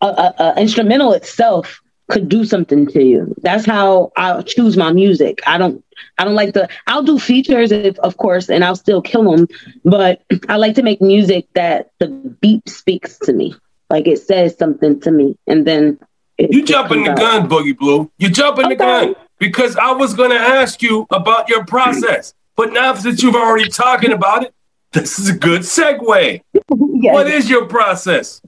a, 0.00 0.06
a, 0.06 0.34
a 0.38 0.60
instrumental 0.60 1.12
itself 1.12 1.80
could 2.08 2.28
do 2.28 2.44
something 2.44 2.86
to 2.86 3.02
you. 3.02 3.34
That's 3.42 3.66
how 3.66 4.12
I 4.16 4.40
choose 4.42 4.76
my 4.76 4.92
music. 4.92 5.40
I 5.46 5.58
don't 5.58 5.84
I 6.16 6.24
don't 6.24 6.36
like 6.36 6.54
the 6.54 6.68
I'll 6.86 7.02
do 7.02 7.18
features 7.18 7.72
if, 7.72 7.98
of 7.98 8.16
course 8.18 8.48
and 8.48 8.64
I'll 8.64 8.76
still 8.76 9.02
kill 9.02 9.30
them, 9.30 9.48
but 9.84 10.22
I 10.48 10.56
like 10.56 10.76
to 10.76 10.82
make 10.82 11.02
music 11.02 11.48
that 11.54 11.90
the 11.98 12.06
beat 12.06 12.68
speaks 12.68 13.18
to 13.20 13.32
me. 13.32 13.56
Like 13.90 14.06
it 14.06 14.18
says 14.20 14.56
something 14.56 15.00
to 15.00 15.10
me 15.10 15.36
and 15.46 15.66
then 15.66 15.98
You 16.38 16.64
jumping 16.64 17.04
the 17.04 17.14
gun, 17.14 17.48
Boogie 17.48 17.76
Blue. 17.76 18.10
You 18.18 18.30
jumping 18.30 18.66
okay. 18.66 18.74
the 18.74 18.78
gun 18.78 19.14
because 19.38 19.76
I 19.76 19.92
was 19.92 20.14
going 20.14 20.30
to 20.30 20.38
ask 20.38 20.82
you 20.82 21.06
about 21.10 21.48
your 21.48 21.64
process. 21.64 22.34
But 22.56 22.72
now 22.72 22.92
that 22.92 23.22
you've 23.22 23.34
already 23.34 23.68
talking 23.68 24.12
about 24.12 24.44
it, 24.44 24.54
this 24.92 25.18
is 25.18 25.28
a 25.28 25.34
good 25.34 25.62
segue. 25.62 26.42
yes. 26.52 27.14
What 27.14 27.28
is 27.28 27.48
your 27.50 27.66
process? 27.66 28.40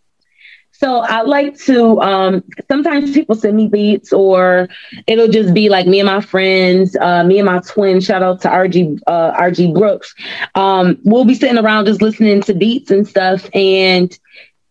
So 0.73 1.01
I 1.01 1.21
like 1.21 1.59
to 1.65 2.01
um, 2.01 2.43
sometimes 2.67 3.13
people 3.13 3.35
send 3.35 3.55
me 3.55 3.69
beats 3.69 4.15
or 4.15 4.67
it'll 5.07 5.29
just 5.29 5.53
be 5.53 5.69
like 5.69 5.87
me 5.87 6.01
and 6.01 6.07
my 6.07 6.23
friends, 6.23 6.97
uh, 6.97 7.23
me 7.23 7.39
and 7.39 7.45
my 7.45 7.59
twin, 7.61 8.01
shout 8.01 8.23
out 8.23 8.41
to 8.43 8.49
RG 8.49 8.99
uh, 9.07 9.33
RG 9.35 9.75
Brooks. 9.75 10.15
Um, 10.55 10.99
we'll 11.05 11.27
be 11.27 11.35
sitting 11.35 11.59
around 11.59 11.85
just 11.85 12.01
listening 12.01 12.41
to 12.43 12.55
beats 12.55 12.91
and 12.91 13.07
stuff. 13.07 13.47
And 13.55 14.19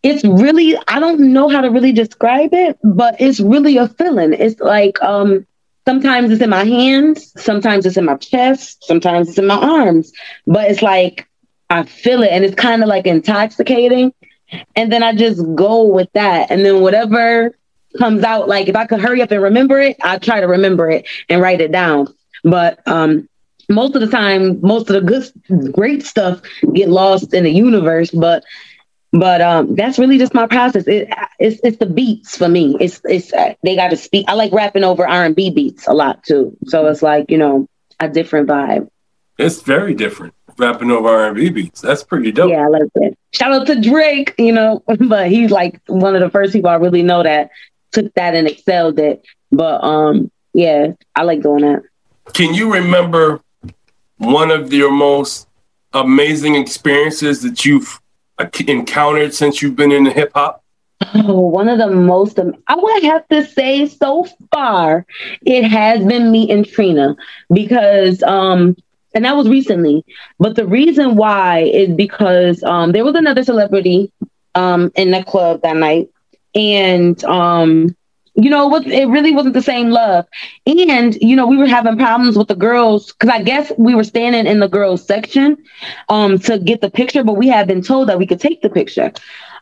it's 0.02 0.24
really 0.24 0.76
I 0.88 0.98
don't 0.98 1.32
know 1.32 1.48
how 1.48 1.60
to 1.60 1.70
really 1.70 1.92
describe 1.92 2.54
it, 2.54 2.78
but 2.82 3.20
it's 3.20 3.40
really 3.40 3.76
a 3.76 3.88
feeling. 3.88 4.32
It's 4.32 4.60
like 4.60 5.02
um, 5.02 5.46
sometimes 5.86 6.30
it's 6.30 6.42
in 6.42 6.50
my 6.50 6.64
hands, 6.64 7.32
sometimes 7.42 7.86
it's 7.86 7.96
in 7.96 8.04
my 8.04 8.16
chest, 8.16 8.84
sometimes 8.84 9.28
it's 9.28 9.38
in 9.38 9.46
my 9.46 9.56
arms, 9.56 10.12
but 10.46 10.70
it's 10.70 10.82
like 10.82 11.28
I 11.68 11.84
feel 11.84 12.22
it 12.22 12.30
and 12.32 12.44
it's 12.44 12.54
kind 12.54 12.82
of 12.82 12.88
like 12.88 13.06
intoxicating 13.06 14.12
and 14.76 14.92
then 14.92 15.02
I 15.02 15.14
just 15.14 15.42
go 15.54 15.84
with 15.84 16.08
that. 16.12 16.50
And 16.50 16.64
then 16.64 16.80
whatever 16.80 17.56
comes 17.98 18.22
out, 18.22 18.48
like 18.48 18.68
if 18.68 18.76
I 18.76 18.86
could 18.86 19.00
hurry 19.00 19.22
up 19.22 19.30
and 19.30 19.42
remember 19.42 19.78
it, 19.80 19.96
I 20.02 20.18
try 20.18 20.40
to 20.40 20.46
remember 20.46 20.90
it 20.90 21.06
and 21.28 21.40
write 21.40 21.60
it 21.60 21.72
down. 21.72 22.08
But 22.44 22.80
um, 22.86 23.28
most 23.68 23.94
of 23.94 24.00
the 24.00 24.08
time, 24.08 24.60
most 24.60 24.90
of 24.90 24.94
the 24.94 25.30
good, 25.48 25.72
great 25.72 26.04
stuff 26.04 26.40
get 26.72 26.88
lost 26.88 27.34
in 27.34 27.44
the 27.44 27.50
universe. 27.50 28.10
But 28.10 28.44
But 29.12 29.40
um, 29.40 29.74
that's 29.74 29.98
really 29.98 30.18
just 30.18 30.34
my 30.34 30.46
process. 30.46 30.86
It, 30.86 31.08
it's 31.38 31.60
it's 31.64 31.78
the 31.78 31.86
beats 31.86 32.36
for 32.36 32.48
me. 32.48 32.76
It's 32.78 33.00
it's 33.04 33.32
uh, 33.32 33.54
they 33.64 33.74
got 33.74 33.88
to 33.88 33.96
speak. 33.96 34.26
I 34.28 34.34
like 34.34 34.52
rapping 34.52 34.84
over 34.84 35.06
R 35.06 35.24
and 35.24 35.34
B 35.34 35.50
beats 35.50 35.88
a 35.88 35.92
lot 35.92 36.22
too. 36.22 36.56
So 36.66 36.86
it's 36.86 37.02
like 37.02 37.30
you 37.30 37.38
know 37.38 37.66
a 37.98 38.08
different 38.08 38.48
vibe. 38.48 38.88
It's 39.36 39.62
very 39.62 39.94
different 39.94 40.34
rapping 40.58 40.92
over 40.92 41.08
R 41.08 41.26
and 41.26 41.36
B 41.36 41.50
beats. 41.50 41.80
That's 41.80 42.04
pretty 42.04 42.30
dope. 42.30 42.50
Yeah, 42.50 42.66
I 42.66 42.68
like 42.68 42.92
that. 42.94 43.16
Shout 43.32 43.52
out 43.52 43.66
to 43.66 43.80
Drake, 43.80 44.34
you 44.38 44.52
know, 44.52 44.84
but 45.00 45.28
he's 45.28 45.50
like 45.50 45.80
one 45.86 46.14
of 46.14 46.20
the 46.20 46.30
first 46.30 46.52
people 46.52 46.70
I 46.70 46.74
really 46.76 47.02
know 47.02 47.22
that 47.22 47.50
took 47.90 48.14
that 48.14 48.34
and 48.36 48.46
excelled 48.46 49.00
it. 49.00 49.24
But 49.50 49.82
um, 49.82 50.30
yeah, 50.52 50.92
I 51.16 51.24
like 51.24 51.42
doing 51.42 51.62
that. 51.62 51.82
Can 52.32 52.54
you 52.54 52.72
remember 52.72 53.40
one 54.18 54.50
of 54.50 54.72
your 54.72 54.92
most 54.92 55.48
amazing 55.92 56.54
experiences 56.54 57.42
that 57.42 57.64
you've 57.64 58.00
encountered 58.68 59.34
since 59.34 59.62
you've 59.62 59.76
been 59.76 59.92
in 59.92 60.04
the 60.04 60.10
hip 60.10 60.32
hop? 60.34 60.62
Oh, 61.14 61.40
one 61.40 61.68
of 61.68 61.78
the 61.78 61.88
most, 61.88 62.38
I 62.38 62.74
would 62.76 63.02
have 63.04 63.26
to 63.28 63.44
say 63.44 63.86
so 63.86 64.26
far, 64.52 65.06
it 65.42 65.64
has 65.64 66.04
been 66.04 66.30
me 66.30 66.50
and 66.50 66.66
Trina 66.66 67.16
because, 67.52 68.22
um, 68.22 68.76
and 69.14 69.24
that 69.24 69.36
was 69.36 69.48
recently. 69.48 70.04
But 70.38 70.56
the 70.56 70.66
reason 70.66 71.16
why 71.16 71.60
is 71.60 71.88
because 71.88 72.62
um, 72.62 72.92
there 72.92 73.04
was 73.04 73.14
another 73.14 73.42
celebrity 73.42 74.12
um, 74.54 74.92
in 74.94 75.10
the 75.10 75.24
club 75.24 75.62
that 75.62 75.76
night, 75.76 76.10
and 76.54 77.22
um, 77.24 77.96
you 78.34 78.50
know, 78.50 78.74
it, 78.76 78.86
it 78.86 79.08
really 79.08 79.32
wasn't 79.32 79.54
the 79.54 79.62
same 79.62 79.90
love. 79.90 80.26
And, 80.66 81.14
you 81.20 81.36
know, 81.36 81.46
we 81.46 81.56
were 81.56 81.66
having 81.66 81.96
problems 81.96 82.36
with 82.38 82.48
the 82.48 82.54
girls 82.54 83.12
because 83.12 83.28
I 83.28 83.42
guess 83.42 83.72
we 83.76 83.94
were 83.94 84.04
standing 84.04 84.46
in 84.46 84.60
the 84.60 84.68
girls 84.68 85.04
section 85.04 85.56
um, 86.08 86.38
to 86.40 86.58
get 86.58 86.80
the 86.80 86.90
picture, 86.90 87.24
but 87.24 87.34
we 87.34 87.48
had 87.48 87.66
been 87.66 87.82
told 87.82 88.08
that 88.08 88.18
we 88.18 88.26
could 88.26 88.40
take 88.40 88.62
the 88.62 88.70
picture. 88.70 89.12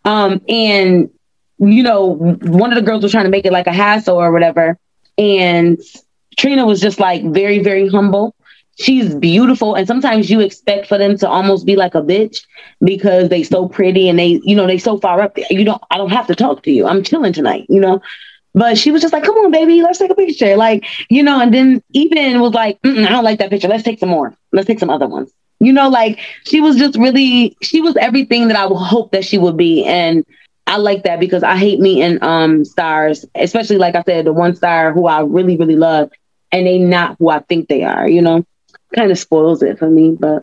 Um, 0.04 0.40
and, 0.48 1.10
you 1.58 1.82
know, 1.82 2.14
one 2.14 2.70
of 2.72 2.76
the 2.76 2.82
girls 2.82 3.02
was 3.02 3.12
trying 3.12 3.24
to 3.24 3.30
make 3.30 3.46
it 3.46 3.52
like 3.52 3.66
a 3.66 3.72
hassle 3.72 4.16
or 4.16 4.32
whatever. 4.32 4.78
And 5.16 5.80
Trina 6.36 6.66
was 6.66 6.80
just 6.80 7.00
like 7.00 7.24
very, 7.24 7.58
very 7.58 7.88
humble. 7.88 8.34
She's 8.78 9.12
beautiful. 9.12 9.74
And 9.74 9.88
sometimes 9.88 10.30
you 10.30 10.40
expect 10.40 10.86
for 10.86 10.98
them 10.98 11.18
to 11.18 11.28
almost 11.28 11.66
be 11.66 11.74
like 11.74 11.96
a 11.96 12.00
bitch 12.00 12.44
because 12.80 13.28
they 13.28 13.42
so 13.42 13.68
pretty 13.68 14.08
and 14.08 14.16
they, 14.16 14.40
you 14.44 14.54
know, 14.54 14.68
they 14.68 14.78
so 14.78 14.98
far 14.98 15.20
up. 15.20 15.36
You 15.50 15.64
don't, 15.64 15.82
I 15.90 15.96
don't 15.96 16.12
have 16.12 16.28
to 16.28 16.36
talk 16.36 16.62
to 16.62 16.70
you. 16.70 16.86
I'm 16.86 17.02
chilling 17.02 17.32
tonight, 17.32 17.66
you 17.68 17.80
know? 17.80 18.00
But 18.54 18.78
she 18.78 18.90
was 18.90 19.02
just 19.02 19.12
like, 19.12 19.24
come 19.24 19.36
on, 19.36 19.50
baby, 19.50 19.82
let's 19.82 19.98
take 19.98 20.10
a 20.10 20.14
picture. 20.14 20.56
Like, 20.56 20.84
you 21.10 21.22
know, 21.22 21.40
and 21.40 21.52
then 21.52 21.82
even 21.92 22.40
was 22.40 22.54
like, 22.54 22.78
I 22.84 23.08
don't 23.08 23.24
like 23.24 23.38
that 23.38 23.50
picture. 23.50 23.68
Let's 23.68 23.84
take 23.84 23.98
some 23.98 24.08
more. 24.08 24.34
Let's 24.52 24.66
take 24.66 24.78
some 24.80 24.90
other 24.90 25.06
ones. 25.06 25.30
You 25.60 25.72
know, 25.72 25.88
like 25.88 26.20
she 26.44 26.60
was 26.60 26.76
just 26.76 26.96
really, 26.96 27.56
she 27.62 27.80
was 27.80 27.96
everything 27.96 28.48
that 28.48 28.56
I 28.56 28.66
would 28.66 28.76
hope 28.76 29.12
that 29.12 29.24
she 29.24 29.38
would 29.38 29.56
be. 29.56 29.84
And 29.84 30.24
I 30.66 30.76
like 30.76 31.04
that 31.04 31.20
because 31.20 31.42
I 31.42 31.56
hate 31.56 31.80
meeting 31.80 32.22
um 32.22 32.64
stars, 32.64 33.24
especially 33.34 33.78
like 33.78 33.94
I 33.94 34.02
said, 34.02 34.26
the 34.26 34.32
one 34.32 34.54
star 34.54 34.92
who 34.92 35.06
I 35.06 35.20
really, 35.20 35.56
really 35.56 35.76
love, 35.76 36.10
and 36.52 36.66
they 36.66 36.78
not 36.78 37.16
who 37.18 37.30
I 37.30 37.40
think 37.40 37.68
they 37.68 37.84
are, 37.84 38.08
you 38.08 38.22
know? 38.22 38.44
Kind 38.94 39.10
of 39.10 39.18
spoils 39.18 39.62
it 39.62 39.78
for 39.78 39.88
me, 39.90 40.16
but 40.18 40.42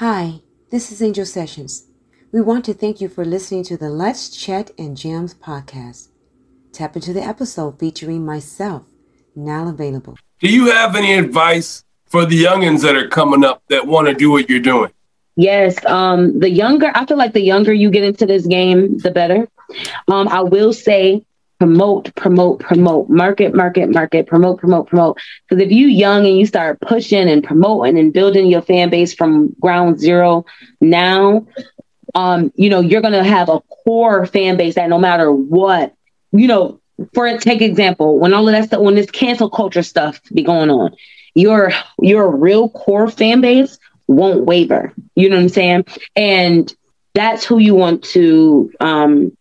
Hi, 0.00 0.42
this 0.70 0.92
is 0.92 1.00
Angel 1.00 1.24
Sessions. 1.24 1.86
We 2.30 2.42
want 2.42 2.66
to 2.66 2.74
thank 2.74 3.00
you 3.00 3.08
for 3.08 3.24
listening 3.24 3.64
to 3.64 3.78
the 3.78 3.88
Let's 3.88 4.28
Chat 4.28 4.70
and 4.76 4.94
Jams 4.94 5.32
podcast. 5.32 6.08
Tap 6.70 6.96
into 6.96 7.14
the 7.14 7.22
episode 7.22 7.78
featuring 7.80 8.22
myself, 8.22 8.84
now 9.34 9.68
available. 9.68 10.18
Do 10.38 10.50
you 10.50 10.70
have 10.70 10.96
any 10.96 11.14
advice 11.14 11.82
for 12.04 12.26
the 12.26 12.44
youngins 12.44 12.82
that 12.82 12.94
are 12.94 13.08
coming 13.08 13.42
up 13.42 13.62
that 13.70 13.86
want 13.86 14.08
to 14.08 14.12
do 14.12 14.30
what 14.30 14.50
you're 14.50 14.60
doing? 14.60 14.92
Yes, 15.34 15.82
um, 15.86 16.40
the 16.40 16.50
younger 16.50 16.92
I 16.94 17.06
feel 17.06 17.16
like 17.16 17.32
the 17.32 17.40
younger 17.40 17.72
you 17.72 17.90
get 17.90 18.04
into 18.04 18.26
this 18.26 18.46
game, 18.46 18.98
the 18.98 19.10
better. 19.10 19.48
Um, 20.08 20.28
I 20.28 20.42
will 20.42 20.74
say 20.74 21.24
promote, 21.58 22.14
promote, 22.14 22.60
promote, 22.60 23.08
market, 23.08 23.54
market, 23.54 23.90
market, 23.90 24.26
promote, 24.26 24.58
promote, 24.58 24.88
promote. 24.88 25.18
Because 25.48 25.64
if 25.64 25.70
you 25.72 25.86
young 25.86 26.26
and 26.26 26.36
you 26.36 26.46
start 26.46 26.80
pushing 26.80 27.28
and 27.28 27.42
promoting 27.42 27.98
and 27.98 28.12
building 28.12 28.46
your 28.46 28.62
fan 28.62 28.90
base 28.90 29.14
from 29.14 29.54
ground 29.60 29.98
zero 29.98 30.44
now, 30.80 31.46
um, 32.14 32.52
you 32.56 32.68
know, 32.70 32.80
you're 32.80 33.02
gonna 33.02 33.24
have 33.24 33.48
a 33.48 33.60
core 33.60 34.26
fan 34.26 34.56
base 34.56 34.74
that 34.74 34.88
no 34.88 34.98
matter 34.98 35.30
what, 35.32 35.94
you 36.32 36.46
know, 36.46 36.80
for 37.14 37.26
a 37.26 37.38
take 37.38 37.62
example, 37.62 38.18
when 38.18 38.32
all 38.32 38.48
of 38.48 38.52
that 38.52 38.64
stuff, 38.66 38.80
when 38.80 38.94
this 38.94 39.10
cancel 39.10 39.50
culture 39.50 39.82
stuff 39.82 40.20
be 40.32 40.42
going 40.42 40.70
on, 40.70 40.94
your 41.34 41.70
your 42.00 42.34
real 42.34 42.68
core 42.70 43.08
fan 43.08 43.40
base 43.40 43.78
won't 44.06 44.44
waver. 44.44 44.92
You 45.14 45.28
know 45.28 45.36
what 45.36 45.42
I'm 45.42 45.48
saying? 45.50 45.84
And 46.14 46.74
that's 47.14 47.44
who 47.44 47.58
you 47.58 47.74
want 47.74 48.04
to 48.04 48.72
um 48.80 49.36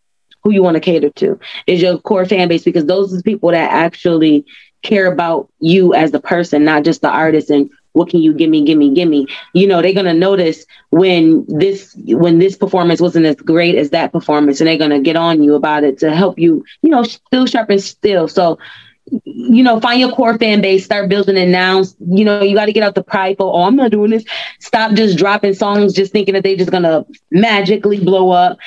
who 0.46 0.54
you 0.54 0.64
want 0.64 0.76
to 0.76 0.82
cater 0.82 1.10
to 1.10 1.40
is 1.68 1.82
your 1.82 1.98
core 2.00 2.26
fan 2.26 2.48
base 2.48 2.64
because 2.64 2.86
those 2.86 3.14
are 3.14 3.18
the 3.18 3.24
people 3.24 3.52
that 3.52 3.72
actually 3.72 4.46
care 4.84 5.12
about 5.12 5.50
you 5.60 5.94
as 5.94 6.12
the 6.12 6.20
person, 6.20 6.64
not 6.64 6.86
just 6.86 7.02
the 7.02 7.10
artist 7.10 7.50
and 7.50 7.70
what 7.94 8.10
can 8.10 8.22
you 8.22 8.34
give 8.34 8.50
me, 8.50 8.64
give 8.64 8.78
me, 8.78 8.94
give 8.94 9.10
me. 9.10 9.26
You 9.54 9.68
know, 9.68 9.82
they're 9.82 9.94
gonna 9.94 10.14
notice 10.14 10.66
when 10.92 11.46
this 11.48 11.96
when 12.06 12.40
this 12.40 12.58
performance 12.58 13.02
wasn't 13.02 13.26
as 13.26 13.36
great 13.38 13.76
as 13.76 13.90
that 13.92 14.12
performance, 14.12 14.60
and 14.60 14.68
they're 14.68 14.78
gonna 14.78 15.02
get 15.02 15.16
on 15.16 15.42
you 15.42 15.56
about 15.56 15.84
it 15.84 16.00
to 16.00 16.14
help 16.14 16.38
you, 16.38 16.64
you 16.82 16.90
know, 16.90 17.04
still 17.04 17.46
sharpen 17.48 17.80
still. 17.80 18.28
So 18.28 18.60
you 19.24 19.64
know, 19.64 19.80
find 19.80 20.00
your 20.00 20.12
core 20.12 20.38
fan 20.38 20.62
base, 20.62 20.84
start 20.86 21.10
building 21.10 21.38
it 21.38 21.48
now. 21.48 21.84
You 22.00 22.26
know, 22.26 22.42
you 22.42 22.56
got 22.56 22.66
to 22.66 22.74
get 22.74 22.84
out 22.84 22.96
the 22.96 23.04
pride 23.04 23.38
for, 23.38 23.44
oh, 23.46 23.64
I'm 23.64 23.76
not 23.76 23.92
doing 23.92 24.10
this. 24.10 24.26
Stop 24.60 24.94
just 24.94 25.18
dropping 25.18 25.54
songs, 25.54 25.94
just 25.94 26.12
thinking 26.12 26.34
that 26.34 26.44
they're 26.44 26.56
just 26.56 26.72
gonna 26.72 27.06
magically 27.32 28.00
blow 28.04 28.32
up 28.32 28.58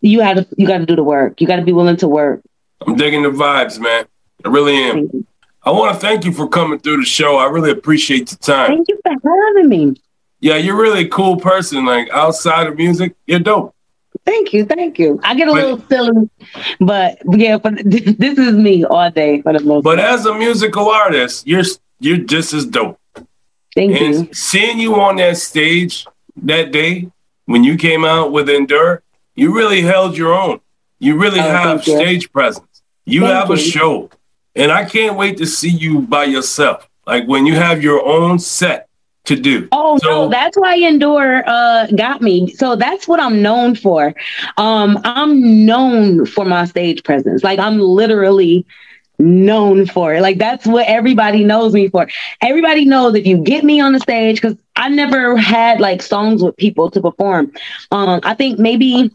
you 0.00 0.20
have 0.20 0.36
to 0.36 0.46
you 0.56 0.66
got 0.66 0.78
to 0.78 0.86
do 0.86 0.96
the 0.96 1.02
work. 1.02 1.40
You 1.40 1.46
got 1.46 1.56
to 1.56 1.62
be 1.62 1.72
willing 1.72 1.96
to 1.98 2.08
work. 2.08 2.42
I'm 2.86 2.96
digging 2.96 3.22
the 3.22 3.30
vibes, 3.30 3.78
man. 3.80 4.06
I 4.44 4.48
really 4.48 4.76
am. 4.76 5.26
I 5.62 5.70
want 5.70 5.94
to 5.94 6.00
thank 6.00 6.24
you 6.24 6.32
for 6.32 6.48
coming 6.48 6.78
through 6.78 6.98
the 6.98 7.04
show. 7.04 7.36
I 7.36 7.46
really 7.46 7.70
appreciate 7.70 8.28
the 8.28 8.36
time. 8.36 8.68
Thank 8.68 8.88
you 8.88 9.00
for 9.02 9.12
having 9.12 9.68
me. 9.68 9.96
Yeah, 10.40 10.56
you're 10.56 10.80
really 10.80 11.06
a 11.06 11.08
cool 11.08 11.38
person. 11.38 11.84
Like 11.84 12.08
outside 12.10 12.66
of 12.66 12.76
music, 12.76 13.16
you're 13.26 13.40
dope. 13.40 13.74
Thank 14.24 14.52
you, 14.52 14.64
thank 14.64 14.98
you. 14.98 15.20
I 15.22 15.34
get 15.34 15.48
a 15.48 15.52
but, 15.52 15.62
little 15.62 15.86
silly, 15.88 16.30
but 16.80 17.18
yeah, 17.30 17.58
but 17.58 17.74
this 17.84 18.38
is 18.38 18.54
me 18.54 18.84
all 18.84 19.10
day 19.10 19.42
for 19.42 19.52
the 19.52 19.60
most. 19.60 19.84
But 19.84 19.98
part. 19.98 20.10
as 20.10 20.26
a 20.26 20.34
musical 20.34 20.88
artist, 20.88 21.46
you're 21.46 21.62
you're 22.00 22.18
just 22.18 22.52
as 22.52 22.66
dope. 22.66 22.98
Thank 23.74 24.00
and 24.00 24.14
you. 24.14 24.34
Seeing 24.34 24.78
you 24.78 25.00
on 25.00 25.16
that 25.16 25.36
stage 25.36 26.06
that 26.42 26.72
day 26.72 27.10
when 27.44 27.62
you 27.62 27.76
came 27.76 28.04
out 28.04 28.32
with 28.32 28.48
Endure, 28.48 29.02
you 29.36 29.54
really 29.54 29.82
held 29.82 30.16
your 30.16 30.34
own. 30.34 30.60
You 30.98 31.16
really 31.18 31.40
Oh, 31.40 31.42
have 31.42 31.84
thank 31.84 31.86
you. 31.86 31.96
stage 31.96 32.32
presence. 32.32 32.82
You 33.04 33.20
Thank 33.22 33.32
have 33.34 33.50
a 33.50 33.56
show. 33.56 34.10
And 34.54 34.72
I 34.72 34.84
can't 34.84 35.16
wait 35.16 35.36
to 35.38 35.46
see 35.46 35.68
you 35.70 36.00
by 36.00 36.24
yourself. 36.24 36.88
Like 37.06 37.26
when 37.26 37.46
you 37.46 37.54
have 37.54 37.82
your 37.82 38.04
own 38.04 38.38
set 38.38 38.88
to 39.26 39.36
do. 39.36 39.68
Oh 39.72 39.98
So- 39.98 40.08
no, 40.08 40.28
that's 40.28 40.56
why 40.56 40.76
Endure 40.76 41.44
uh 41.46 41.86
got 41.94 42.22
me. 42.22 42.48
So 42.54 42.76
that's 42.76 43.06
what 43.06 43.20
I'm 43.20 43.42
known 43.42 43.74
for. 43.74 44.14
Um 44.56 44.98
I'm 45.04 45.64
known 45.66 46.26
for 46.26 46.44
my 46.44 46.64
stage 46.64 47.02
presence. 47.04 47.44
Like 47.44 47.58
I'm 47.58 47.78
literally 47.80 48.64
known 49.18 49.86
for 49.86 50.14
it. 50.14 50.22
Like 50.22 50.38
that's 50.38 50.66
what 50.66 50.86
everybody 50.86 51.44
knows 51.44 51.72
me 51.74 51.88
for. 51.88 52.08
Everybody 52.42 52.84
knows 52.84 53.14
if 53.14 53.26
you 53.26 53.38
get 53.38 53.64
me 53.64 53.80
on 53.80 53.92
the 53.92 54.00
stage 54.00 54.40
cuz 54.40 54.56
I 54.76 54.88
never 54.88 55.36
had 55.36 55.80
like 55.80 56.02
songs 56.02 56.42
with 56.42 56.56
people 56.56 56.90
to 56.90 57.00
perform. 57.00 57.52
Um 57.90 58.20
I 58.22 58.34
think 58.34 58.58
maybe 58.58 59.10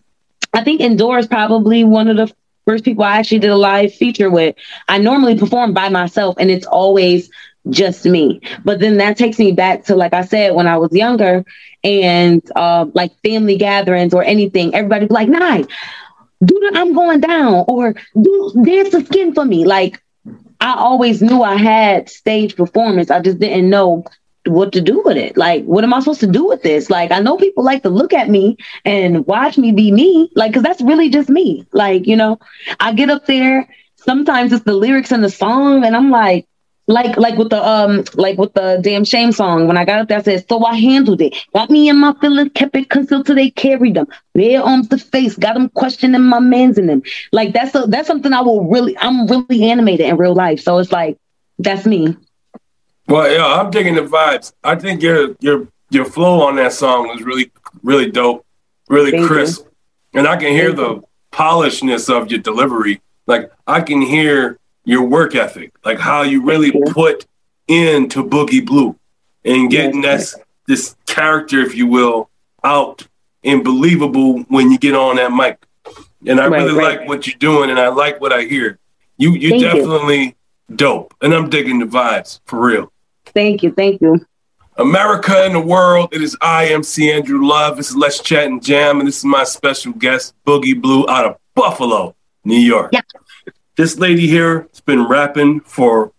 I 0.53 0.63
think 0.63 0.81
Endure 0.81 1.19
is 1.19 1.27
probably 1.27 1.83
one 1.83 2.07
of 2.07 2.17
the 2.17 2.33
first 2.65 2.83
people 2.83 3.03
I 3.03 3.17
actually 3.17 3.39
did 3.39 3.49
a 3.51 3.55
live 3.57 3.93
feature 3.93 4.29
with. 4.29 4.55
I 4.87 4.97
normally 4.97 5.37
perform 5.37 5.73
by 5.73 5.89
myself 5.89 6.35
and 6.39 6.49
it's 6.51 6.65
always 6.65 7.29
just 7.69 8.05
me. 8.05 8.41
But 8.63 8.79
then 8.79 8.97
that 8.97 9.17
takes 9.17 9.39
me 9.39 9.51
back 9.51 9.85
to, 9.85 9.95
like 9.95 10.13
I 10.13 10.23
said, 10.25 10.55
when 10.55 10.67
I 10.67 10.77
was 10.77 10.91
younger 10.91 11.43
and 11.83 12.41
uh, 12.55 12.85
like 12.93 13.11
family 13.23 13.57
gatherings 13.57 14.13
or 14.13 14.23
anything, 14.23 14.73
everybody 14.75 15.07
like, 15.07 15.29
Nye, 15.29 15.63
do 16.43 16.59
the 16.59 16.71
I'm 16.75 16.93
going 16.93 17.19
down 17.21 17.65
or 17.67 17.93
do 18.19 18.53
dance 18.63 18.89
the 18.91 19.03
skin 19.05 19.33
for 19.33 19.45
me. 19.45 19.65
Like 19.65 20.01
I 20.59 20.75
always 20.77 21.21
knew 21.21 21.41
I 21.41 21.55
had 21.55 22.09
stage 22.09 22.55
performance. 22.55 23.11
I 23.11 23.19
just 23.21 23.39
didn't 23.39 23.69
know 23.69 24.05
what 24.45 24.73
to 24.73 24.81
do 24.81 25.01
with 25.03 25.17
it. 25.17 25.37
Like, 25.37 25.63
what 25.65 25.83
am 25.83 25.93
I 25.93 25.99
supposed 25.99 26.21
to 26.21 26.27
do 26.27 26.45
with 26.47 26.63
this? 26.63 26.89
Like, 26.89 27.11
I 27.11 27.19
know 27.19 27.37
people 27.37 27.63
like 27.63 27.83
to 27.83 27.89
look 27.89 28.13
at 28.13 28.29
me 28.29 28.57
and 28.85 29.25
watch 29.25 29.57
me 29.57 29.71
be 29.71 29.91
me, 29.91 30.31
like, 30.35 30.51
because 30.51 30.63
that's 30.63 30.81
really 30.81 31.09
just 31.09 31.29
me. 31.29 31.65
Like, 31.73 32.07
you 32.07 32.15
know, 32.15 32.39
I 32.79 32.93
get 32.93 33.09
up 33.09 33.25
there. 33.25 33.67
Sometimes 33.97 34.51
it's 34.51 34.63
the 34.63 34.73
lyrics 34.73 35.11
in 35.11 35.21
the 35.21 35.29
song, 35.29 35.85
and 35.85 35.95
I'm 35.95 36.09
like, 36.09 36.47
like, 36.87 37.17
like 37.17 37.37
with 37.37 37.49
the 37.49 37.65
um, 37.65 38.03
like 38.15 38.37
with 38.37 38.53
the 38.53 38.79
damn 38.81 39.05
shame 39.05 39.31
song. 39.31 39.67
When 39.67 39.77
I 39.77 39.85
got 39.85 39.99
up 39.99 40.07
there, 40.09 40.17
I 40.17 40.21
said, 40.21 40.45
"So 40.49 40.63
I 40.65 40.75
handled 40.75 41.21
it. 41.21 41.35
Got 41.53 41.69
me 41.69 41.87
in 41.89 41.97
my 41.97 42.13
feelings, 42.19 42.51
kept 42.55 42.75
it 42.75 42.89
concealed 42.89 43.27
till 43.27 43.35
they 43.35 43.49
carried 43.51 43.95
them. 43.95 44.07
Bare 44.33 44.61
arms 44.61 44.89
to 44.89 44.97
face, 44.97 45.35
got 45.35 45.53
them 45.53 45.69
questioning 45.69 46.21
my 46.21 46.39
man's 46.39 46.77
in 46.77 46.87
them. 46.87 47.03
Like 47.31 47.53
that's 47.53 47.75
a, 47.75 47.85
that's 47.87 48.07
something 48.07 48.33
I 48.33 48.41
will 48.41 48.65
really. 48.67 48.97
I'm 48.97 49.27
really 49.27 49.63
animated 49.63 50.07
in 50.07 50.17
real 50.17 50.33
life, 50.35 50.61
so 50.61 50.79
it's 50.79 50.91
like 50.91 51.17
that's 51.59 51.85
me. 51.85 52.17
Well, 53.11 53.31
yeah, 53.31 53.45
I'm 53.45 53.69
digging 53.71 53.95
the 53.95 54.01
vibes. 54.01 54.53
I 54.63 54.75
think 54.75 55.01
your 55.01 55.35
your 55.39 55.67
your 55.89 56.05
flow 56.05 56.41
on 56.41 56.55
that 56.57 56.73
song 56.73 57.07
was 57.09 57.21
really 57.21 57.51
really 57.83 58.09
dope, 58.09 58.45
really 58.89 59.11
Thank 59.11 59.21
you. 59.23 59.27
crisp, 59.27 59.67
and 60.13 60.27
I 60.27 60.37
can 60.37 60.51
hear 60.53 60.73
Thank 60.73 60.77
the 60.77 61.01
polishedness 61.31 62.09
of 62.09 62.31
your 62.31 62.39
delivery. 62.39 63.01
Like 63.27 63.51
I 63.67 63.81
can 63.81 64.01
hear 64.01 64.57
your 64.85 65.03
work 65.03 65.35
ethic, 65.35 65.73
like 65.85 65.99
how 65.99 66.21
you 66.23 66.43
really 66.43 66.71
you. 66.73 66.83
put 66.91 67.25
into 67.67 68.23
Boogie 68.23 68.65
Blue 68.65 68.95
and 69.45 69.69
getting 69.69 70.01
this 70.01 70.35
this 70.67 70.95
character, 71.07 71.59
if 71.59 71.75
you 71.75 71.87
will, 71.87 72.29
out 72.63 73.07
and 73.43 73.63
believable 73.63 74.39
when 74.49 74.71
you 74.71 74.77
get 74.77 74.95
on 74.95 75.17
that 75.17 75.31
mic. 75.31 75.57
And 76.27 76.39
I 76.39 76.47
Right, 76.47 76.61
really 76.61 76.77
right. 76.77 76.99
like 76.99 77.07
what 77.09 77.27
you're 77.27 77.37
doing, 77.39 77.69
and 77.69 77.79
I 77.79 77.89
like 77.89 78.21
what 78.21 78.31
I 78.31 78.43
hear. 78.43 78.79
You 79.17 79.33
you 79.33 79.49
Thank 79.49 79.61
you. 79.61 79.67
definitely 79.71 80.35
dope, 80.75 81.13
and 81.21 81.33
I'm 81.33 81.49
digging 81.49 81.79
the 81.79 81.85
vibes 81.85 82.39
for 82.45 82.59
real. 82.59 82.91
Thank 83.33 83.63
you, 83.63 83.71
thank 83.71 84.01
you. 84.01 84.25
America 84.77 85.43
and 85.43 85.55
the 85.55 85.59
world. 85.59 86.09
It 86.13 86.21
is 86.21 86.37
I, 86.41 86.67
MC 86.67 87.11
Andrew 87.11 87.45
Love. 87.45 87.77
This 87.77 87.89
is 87.89 87.95
Let's 87.95 88.19
Chat 88.19 88.45
and 88.45 88.63
Jam, 88.63 88.99
and 88.99 89.07
this 89.07 89.19
is 89.19 89.25
my 89.25 89.43
special 89.43 89.93
guest, 89.93 90.33
Boogie 90.45 90.79
Blue, 90.79 91.07
out 91.09 91.25
of 91.25 91.37
Buffalo, 91.55 92.15
New 92.43 92.57
York. 92.57 92.91
Yeah. 92.93 93.01
This 93.75 93.97
lady 93.97 94.27
here 94.27 94.67
has 94.71 94.81
been 94.81 95.07
rapping 95.07 95.61
for 95.61 96.11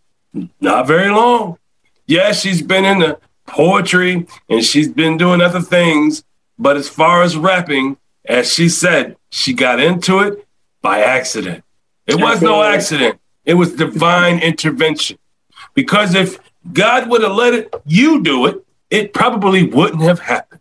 not 0.61 0.87
very 0.87 1.11
long. 1.11 1.59
Yeah, 2.07 2.33
she's 2.33 2.63
been 2.63 2.85
in 2.85 2.99
the 3.01 3.19
poetry 3.47 4.27
and 4.49 4.65
she's 4.65 4.89
been 4.89 5.17
doing 5.17 5.41
other 5.41 5.61
things, 5.61 6.25
but 6.59 6.77
as 6.77 6.89
far 6.89 7.23
as 7.23 7.37
rapping, 7.37 7.97
as 8.25 8.53
she 8.53 8.69
said, 8.69 9.17
she 9.31 9.53
got 9.53 9.81
into 9.81 10.21
it 10.21 10.47
by 10.81 11.01
accident. 11.01 11.65
It 12.07 12.17
was 12.17 12.43
no 12.43 12.63
accident. 12.63 13.19
It 13.45 13.55
was 13.55 13.75
divine 13.75 14.39
intervention. 14.41 15.19
Because 15.75 16.15
if 16.15 16.39
God 16.73 17.09
would 17.11 17.23
have 17.23 17.33
let 17.33 17.55
it 17.55 17.75
you 17.85 18.23
do 18.23 18.47
it, 18.47 18.65
it 18.91 19.13
probably 19.13 19.65
wouldn't 19.65 20.03
have 20.03 20.21
happened. 20.21 20.61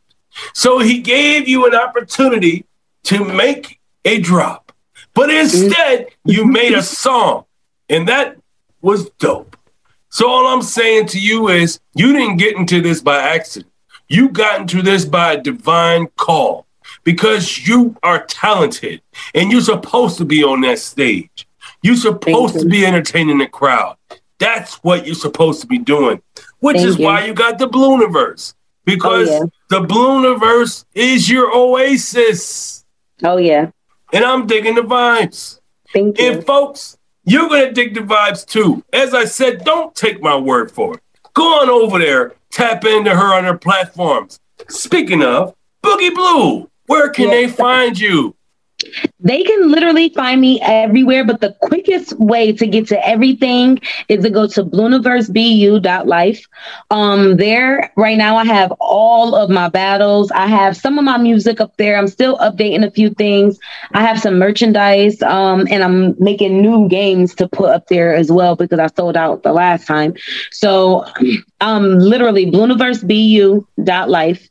So 0.54 0.80
he 0.80 1.00
gave 1.00 1.48
you 1.48 1.66
an 1.66 1.76
opportunity 1.76 2.66
to 3.04 3.24
make 3.24 3.80
a 4.06 4.20
drop. 4.20 4.72
But 5.14 5.30
instead, 5.30 6.08
you 6.24 6.46
made 6.46 6.74
a 6.74 6.82
song. 6.82 7.46
And 7.90 8.08
that 8.08 8.38
was 8.82 9.10
dope. 9.20 9.58
So 10.10 10.30
all 10.30 10.48
I'm 10.48 10.62
saying 10.62 11.08
to 11.08 11.20
you 11.20 11.50
is 11.50 11.80
you 11.94 12.14
didn't 12.14 12.38
get 12.38 12.56
into 12.56 12.82
this 12.82 13.02
by 13.02 13.18
accident. 13.18 13.72
You 14.08 14.30
got 14.30 14.62
into 14.62 14.82
this 14.82 15.06
by 15.06 15.34
a 15.34 15.42
divine 15.42 16.08
call 16.18 16.66
because 17.04 17.66
you 17.68 17.96
are 18.04 18.26
talented 18.26 19.02
and 19.34 19.52
you're 19.52 19.62
supposed 19.62 20.18
to 20.18 20.26
be 20.26 20.44
on 20.44 20.62
that 20.62 20.80
stage. 20.80 21.48
You're 21.82 21.96
supposed 21.96 22.60
to 22.60 22.66
be 22.66 22.86
entertaining 22.86 23.40
the 23.40 23.48
crowd. 23.48 23.98
That's 24.42 24.76
what 24.84 25.06
you're 25.06 25.14
supposed 25.16 25.62
to 25.62 25.68
be 25.68 25.78
doing, 25.78 26.20
which 26.60 26.78
Thank 26.78 26.90
is 26.90 26.98
you. 26.98 27.06
why 27.06 27.26
you 27.26 27.34
got 27.34 27.60
the 27.60 27.68
Blooniverse 27.70 28.56
because 28.86 29.30
Oh, 29.30 29.34
yeah. 29.34 29.44
the 29.70 29.82
Blooniverse 29.88 30.84
is 30.96 31.30
your 31.30 31.56
oasis. 31.56 32.84
Oh 33.24 33.38
yeah, 33.38 33.70
And 34.12 34.26
I'm 34.26 34.48
digging 34.48 34.74
the 34.76 34.82
vibes. 34.82 35.60
thank 35.94 36.20
you. 36.20 36.26
And 36.32 36.46
folks, 36.46 36.98
you're 37.24 37.48
gonna 37.48 37.72
dig 37.72 37.94
the 37.94 38.02
vibes 38.02 38.44
too. 38.46 38.84
As 38.92 39.14
I 39.14 39.26
said, 39.26 39.64
don't 39.64 39.94
take 39.96 40.22
my 40.24 40.36
word 40.36 40.72
for 40.72 40.96
it. 40.96 41.02
Go 41.36 41.62
on 41.62 41.70
over 41.70 42.00
there, 42.00 42.34
tap 42.52 42.84
into 42.84 43.16
her 43.16 43.34
on 43.36 43.44
her 43.44 43.58
platforms. 43.58 44.40
Speaking 44.70 45.22
of 45.24 45.54
Boogie 45.84 46.14
Blue, 46.16 46.68
where 46.88 47.10
can 47.10 47.26
Yeah. 47.26 47.32
they 47.32 47.48
find 47.48 48.00
you? 48.00 48.36
They 49.20 49.44
can 49.44 49.72
literally 49.72 50.10
find 50.10 50.40
me 50.42 50.60
everywhere, 50.62 51.24
but 51.26 51.40
the 51.42 51.56
quickest 51.62 52.18
way 52.20 52.52
to 52.54 52.66
get 52.68 52.88
to 52.88 53.08
everything 53.08 53.80
is 54.08 54.24
to 54.24 54.30
go 54.30 54.48
to 54.48 54.64
blooniversebu.life. 54.64 56.46
Um, 56.90 57.38
there 57.38 57.92
right 57.96 58.18
now 58.18 58.36
I 58.38 58.46
have 58.46 58.72
all 58.80 59.36
of 59.36 59.50
my 59.50 59.70
battles. 59.70 60.32
I 60.32 60.48
have 60.48 60.76
some 60.76 60.98
of 60.98 61.06
my 61.06 61.18
music 61.18 61.60
up 61.62 61.76
there. 61.78 61.98
I'm 61.98 62.08
still 62.08 62.38
updating 62.38 62.86
a 62.86 62.92
few 62.92 63.10
things. 63.12 63.60
I 63.94 64.02
have 64.02 64.20
some 64.20 64.38
merchandise, 64.40 65.22
um, 65.22 65.68
and 65.70 65.84
I'm 65.84 66.16
making 66.20 66.62
new 66.62 66.88
games 66.88 67.36
to 67.36 67.48
put 67.48 67.70
up 67.70 67.88
there 67.88 68.16
as 68.16 68.32
well 68.32 68.56
because 68.56 68.80
I 68.80 68.88
sold 68.88 69.16
out 69.18 69.44
the 69.44 69.54
last 69.54 69.86
time. 69.88 70.14
So 70.52 71.06
um 71.62 71.98
literally 72.00 72.46
blooniversebu.life. 72.52 74.50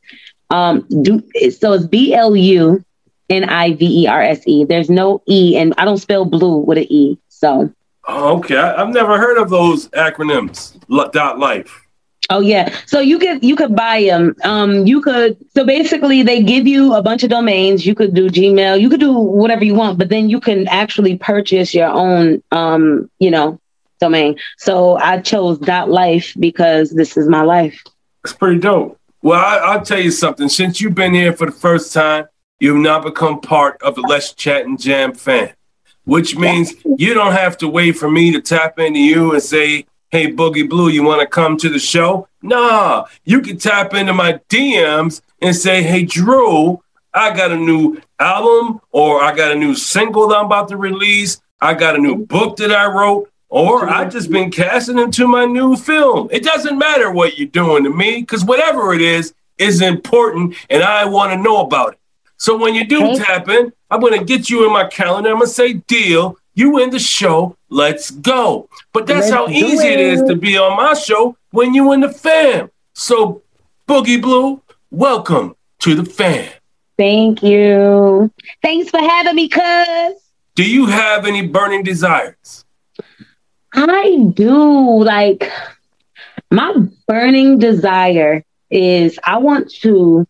Um 0.49 0.85
do 1.01 1.21
so 1.51 1.73
it's 1.73 1.85
B 1.85 2.13
L 2.13 2.35
U 2.35 2.83
N 3.31 3.45
I 3.45 3.73
V 3.73 4.03
E 4.03 4.07
R 4.07 4.21
S 4.21 4.41
E. 4.45 4.65
There's 4.65 4.89
no 4.89 5.21
E, 5.27 5.57
and 5.57 5.73
I 5.77 5.85
don't 5.85 5.97
spell 5.97 6.25
blue 6.25 6.57
with 6.57 6.77
an 6.77 6.85
E. 6.89 7.17
So, 7.29 7.71
Oh, 8.07 8.37
okay, 8.39 8.57
I, 8.57 8.81
I've 8.81 8.89
never 8.93 9.17
heard 9.17 9.37
of 9.37 9.49
those 9.49 9.87
acronyms. 9.89 10.75
L- 10.91 11.09
dot 11.11 11.39
life. 11.39 11.71
oh 12.29 12.39
yeah. 12.39 12.73
So 12.85 12.99
you 12.99 13.17
could 13.19 13.43
you 13.43 13.55
could 13.55 13.75
buy 13.75 14.03
them. 14.03 14.35
Um, 14.43 14.85
you 14.87 15.01
could. 15.01 15.37
So 15.55 15.65
basically, 15.65 16.23
they 16.23 16.41
give 16.43 16.67
you 16.67 16.93
a 16.93 17.01
bunch 17.01 17.23
of 17.23 17.29
domains. 17.29 17.85
You 17.85 17.95
could 17.95 18.13
do 18.13 18.29
Gmail. 18.29 18.79
You 18.81 18.89
could 18.89 18.99
do 18.99 19.13
whatever 19.13 19.63
you 19.63 19.75
want, 19.75 19.97
but 19.97 20.09
then 20.09 20.29
you 20.29 20.39
can 20.39 20.67
actually 20.67 21.17
purchase 21.17 21.73
your 21.73 21.89
own. 21.89 22.41
Um, 22.51 23.09
you 23.19 23.31
know, 23.31 23.59
domain. 23.99 24.35
So 24.57 24.97
I 24.97 25.19
chose 25.21 25.57
dot 25.59 25.89
life 25.89 26.33
because 26.39 26.91
this 26.91 27.17
is 27.17 27.27
my 27.27 27.43
life. 27.43 27.81
It's 28.23 28.33
pretty 28.33 28.59
dope. 28.59 28.97
Well, 29.23 29.39
I, 29.39 29.57
I'll 29.57 29.85
tell 29.85 29.99
you 29.99 30.11
something. 30.11 30.49
Since 30.49 30.81
you've 30.81 30.95
been 30.95 31.13
here 31.13 31.33
for 31.33 31.45
the 31.45 31.51
first 31.51 31.93
time, 31.93 32.25
you've 32.61 32.77
now 32.77 32.99
become 32.99 33.41
part 33.41 33.81
of 33.81 33.95
the 33.95 34.01
Let's 34.01 34.33
Chat 34.33 34.65
and 34.65 34.79
Jam 34.79 35.13
fan, 35.13 35.53
which 36.05 36.37
means 36.37 36.75
you 36.97 37.13
don't 37.13 37.33
have 37.33 37.57
to 37.57 37.67
wait 37.67 37.93
for 37.93 38.09
me 38.09 38.31
to 38.31 38.39
tap 38.39 38.77
into 38.77 38.99
you 38.99 39.33
and 39.33 39.41
say, 39.41 39.85
hey, 40.11 40.31
Boogie 40.31 40.69
Blue, 40.69 40.89
you 40.89 41.03
want 41.03 41.21
to 41.21 41.27
come 41.27 41.57
to 41.57 41.69
the 41.69 41.79
show? 41.79 42.27
Nah, 42.43 43.05
you 43.23 43.41
can 43.41 43.57
tap 43.57 43.95
into 43.95 44.13
my 44.13 44.39
DMs 44.47 45.21
and 45.41 45.55
say, 45.55 45.81
hey, 45.81 46.03
Drew, 46.03 46.83
I 47.13 47.35
got 47.35 47.51
a 47.51 47.57
new 47.57 47.99
album 48.19 48.79
or 48.91 49.23
I 49.23 49.35
got 49.35 49.51
a 49.51 49.55
new 49.55 49.73
single 49.73 50.27
that 50.27 50.37
I'm 50.37 50.45
about 50.45 50.69
to 50.69 50.77
release. 50.77 51.41
I 51.59 51.73
got 51.73 51.95
a 51.95 51.99
new 51.99 52.25
book 52.25 52.57
that 52.57 52.71
I 52.71 52.85
wrote. 52.85 53.27
Or 53.49 53.89
I 53.89 54.07
just 54.07 54.31
been 54.31 54.49
casting 54.49 54.97
into 54.97 55.27
my 55.27 55.43
new 55.43 55.75
film. 55.75 56.29
It 56.31 56.41
doesn't 56.41 56.77
matter 56.77 57.11
what 57.11 57.37
you're 57.37 57.49
doing 57.49 57.83
to 57.83 57.89
me, 57.89 58.21
because 58.21 58.45
whatever 58.45 58.93
it 58.93 59.01
is 59.01 59.33
is 59.57 59.81
important, 59.81 60.55
and 60.69 60.81
I 60.81 61.03
want 61.03 61.33
to 61.33 61.37
know 61.37 61.59
about 61.59 61.93
it. 61.93 61.99
So 62.41 62.57
when 62.57 62.73
you 62.73 62.83
do 62.85 63.05
Okay. 63.05 63.17
tap 63.17 63.49
in, 63.49 63.71
I'm 63.91 64.01
gonna 64.01 64.23
get 64.23 64.49
you 64.49 64.65
in 64.65 64.73
my 64.73 64.85
calendar. 64.85 65.29
I'm 65.29 65.35
gonna 65.35 65.45
say, 65.45 65.73
"Deal, 65.73 66.37
you 66.55 66.79
in 66.79 66.89
the 66.89 66.97
show. 66.97 67.55
Let's 67.69 68.09
go." 68.09 68.67
But 68.93 69.05
that's 69.05 69.29
Let's 69.29 69.35
how 69.35 69.47
easy 69.47 69.89
it 69.89 69.99
is 69.99 70.23
to 70.23 70.35
be 70.35 70.57
on 70.57 70.75
my 70.75 70.95
show 70.95 71.35
when 71.51 71.75
you 71.75 71.91
in 71.91 71.99
the 71.99 72.09
fam. 72.09 72.71
So, 72.95 73.43
Boogie 73.87 74.19
Blue, 74.19 74.59
welcome 74.89 75.55
to 75.81 75.93
the 75.93 76.03
fam. 76.03 76.49
Thank 76.97 77.43
you. 77.43 78.31
Thanks 78.63 78.89
for 78.89 78.99
having 78.99 79.35
me, 79.35 79.47
cuz. 79.47 80.15
Do 80.55 80.63
you 80.63 80.87
have 80.87 81.27
any 81.27 81.45
burning 81.45 81.83
desires? 81.83 82.65
I 83.75 84.17
do. 84.33 85.03
Like, 85.03 85.51
my 86.49 86.73
burning 87.07 87.59
desire 87.59 88.43
is 88.71 89.19
I 89.23 89.37
want 89.37 89.69
to 89.83 90.25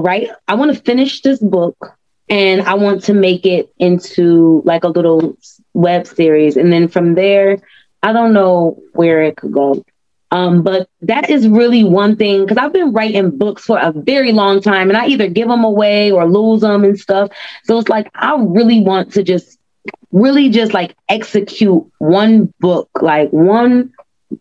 write, 0.00 0.30
I 0.48 0.54
want 0.54 0.74
to 0.74 0.82
finish 0.82 1.22
this 1.22 1.38
book 1.38 1.96
and 2.28 2.62
I 2.62 2.74
want 2.74 3.04
to 3.04 3.14
make 3.14 3.46
it 3.46 3.72
into 3.78 4.62
like 4.64 4.84
a 4.84 4.88
little 4.88 5.36
web 5.74 6.06
series. 6.06 6.56
And 6.56 6.72
then 6.72 6.88
from 6.88 7.14
there, 7.14 7.58
I 8.02 8.12
don't 8.12 8.32
know 8.32 8.82
where 8.92 9.22
it 9.22 9.36
could 9.36 9.52
go. 9.52 9.84
Um, 10.32 10.62
but 10.62 10.88
that 11.02 11.30
is 11.30 11.46
really 11.46 11.84
one 11.84 12.16
thing 12.16 12.42
because 12.42 12.58
I've 12.58 12.72
been 12.72 12.92
writing 12.92 13.36
books 13.36 13.64
for 13.64 13.78
a 13.78 13.92
very 13.92 14.32
long 14.32 14.60
time 14.60 14.88
and 14.88 14.96
I 14.96 15.06
either 15.06 15.28
give 15.28 15.48
them 15.48 15.64
away 15.64 16.10
or 16.10 16.28
lose 16.28 16.62
them 16.62 16.82
and 16.82 16.98
stuff. 16.98 17.30
So 17.64 17.78
it's 17.78 17.88
like 17.88 18.10
I 18.14 18.36
really 18.36 18.80
want 18.80 19.12
to 19.12 19.22
just 19.22 19.56
really 20.10 20.48
just 20.48 20.74
like 20.74 20.96
execute 21.08 21.84
one 21.98 22.52
book, 22.58 22.90
like 23.00 23.30
one 23.30 23.92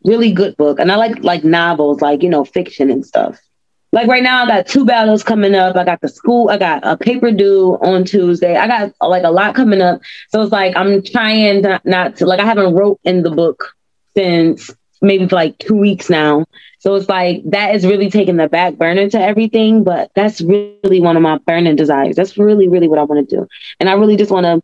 really 0.03 0.31
good 0.31 0.57
book. 0.57 0.79
And 0.79 0.91
I 0.91 0.95
like 0.95 1.23
like 1.23 1.43
novels, 1.43 2.01
like 2.01 2.23
you 2.23 2.29
know, 2.29 2.45
fiction 2.45 2.89
and 2.89 3.05
stuff. 3.05 3.39
Like 3.95 4.09
right 4.09 4.21
now, 4.21 4.43
I 4.43 4.47
got 4.47 4.67
two 4.67 4.83
battles 4.83 5.23
coming 5.23 5.55
up. 5.55 5.77
I 5.77 5.85
got 5.85 6.01
the 6.01 6.09
school, 6.09 6.49
I 6.49 6.57
got 6.57 6.85
a 6.85 6.97
paper 6.97 7.31
due 7.31 7.77
on 7.81 8.03
Tuesday. 8.03 8.57
I 8.57 8.67
got 8.67 8.93
like 8.99 9.23
a 9.23 9.31
lot 9.31 9.55
coming 9.55 9.79
up. 9.79 10.01
So 10.31 10.41
it's 10.41 10.51
like 10.51 10.75
I'm 10.75 11.01
trying 11.01 11.61
not, 11.61 11.85
not 11.85 12.17
to 12.17 12.25
like 12.25 12.41
I 12.41 12.45
haven't 12.45 12.75
wrote 12.75 12.99
in 13.05 13.23
the 13.23 13.31
book 13.31 13.73
since 14.13 14.69
maybe 15.01 15.29
for 15.29 15.37
like 15.37 15.57
two 15.59 15.77
weeks 15.77 16.09
now. 16.09 16.43
So 16.79 16.95
it's 16.95 17.07
like 17.07 17.41
that 17.45 17.73
is 17.73 17.85
really 17.85 18.09
taking 18.09 18.35
the 18.35 18.49
back 18.49 18.75
burner 18.75 19.09
to 19.11 19.17
everything. 19.17 19.85
But 19.85 20.11
that's 20.13 20.41
really 20.41 20.99
one 20.99 21.15
of 21.15 21.23
my 21.23 21.37
burning 21.37 21.77
desires. 21.77 22.17
That's 22.17 22.37
really, 22.37 22.67
really 22.67 22.89
what 22.89 22.99
I 22.99 23.03
want 23.03 23.29
to 23.29 23.35
do. 23.37 23.47
And 23.79 23.89
I 23.89 23.93
really 23.93 24.17
just 24.17 24.29
want 24.29 24.45
to, 24.45 24.61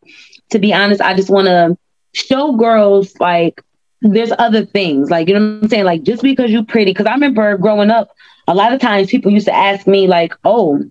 to 0.49 0.59
be 0.59 0.73
honest, 0.73 0.99
I 0.99 1.13
just 1.13 1.29
want 1.29 1.47
to 1.47 1.77
show 2.13 2.51
girls 2.57 3.17
like 3.21 3.63
there's 4.01 4.31
other 4.37 4.65
things. 4.65 5.09
Like, 5.09 5.27
you 5.27 5.35
know 5.35 5.39
what 5.39 5.63
I'm 5.63 5.69
saying? 5.69 5.85
Like 5.85 6.03
just 6.03 6.23
because 6.23 6.51
you're 6.51 6.65
pretty, 6.65 6.91
because 6.91 7.05
I 7.05 7.13
remember 7.13 7.57
growing 7.57 7.91
up, 7.91 8.09
a 8.47 8.55
lot 8.55 8.73
of 8.73 8.81
times 8.81 9.09
people 9.09 9.31
used 9.31 9.45
to 9.45 9.55
ask 9.55 9.87
me, 9.87 10.07
like, 10.07 10.33
oh, 10.43 10.83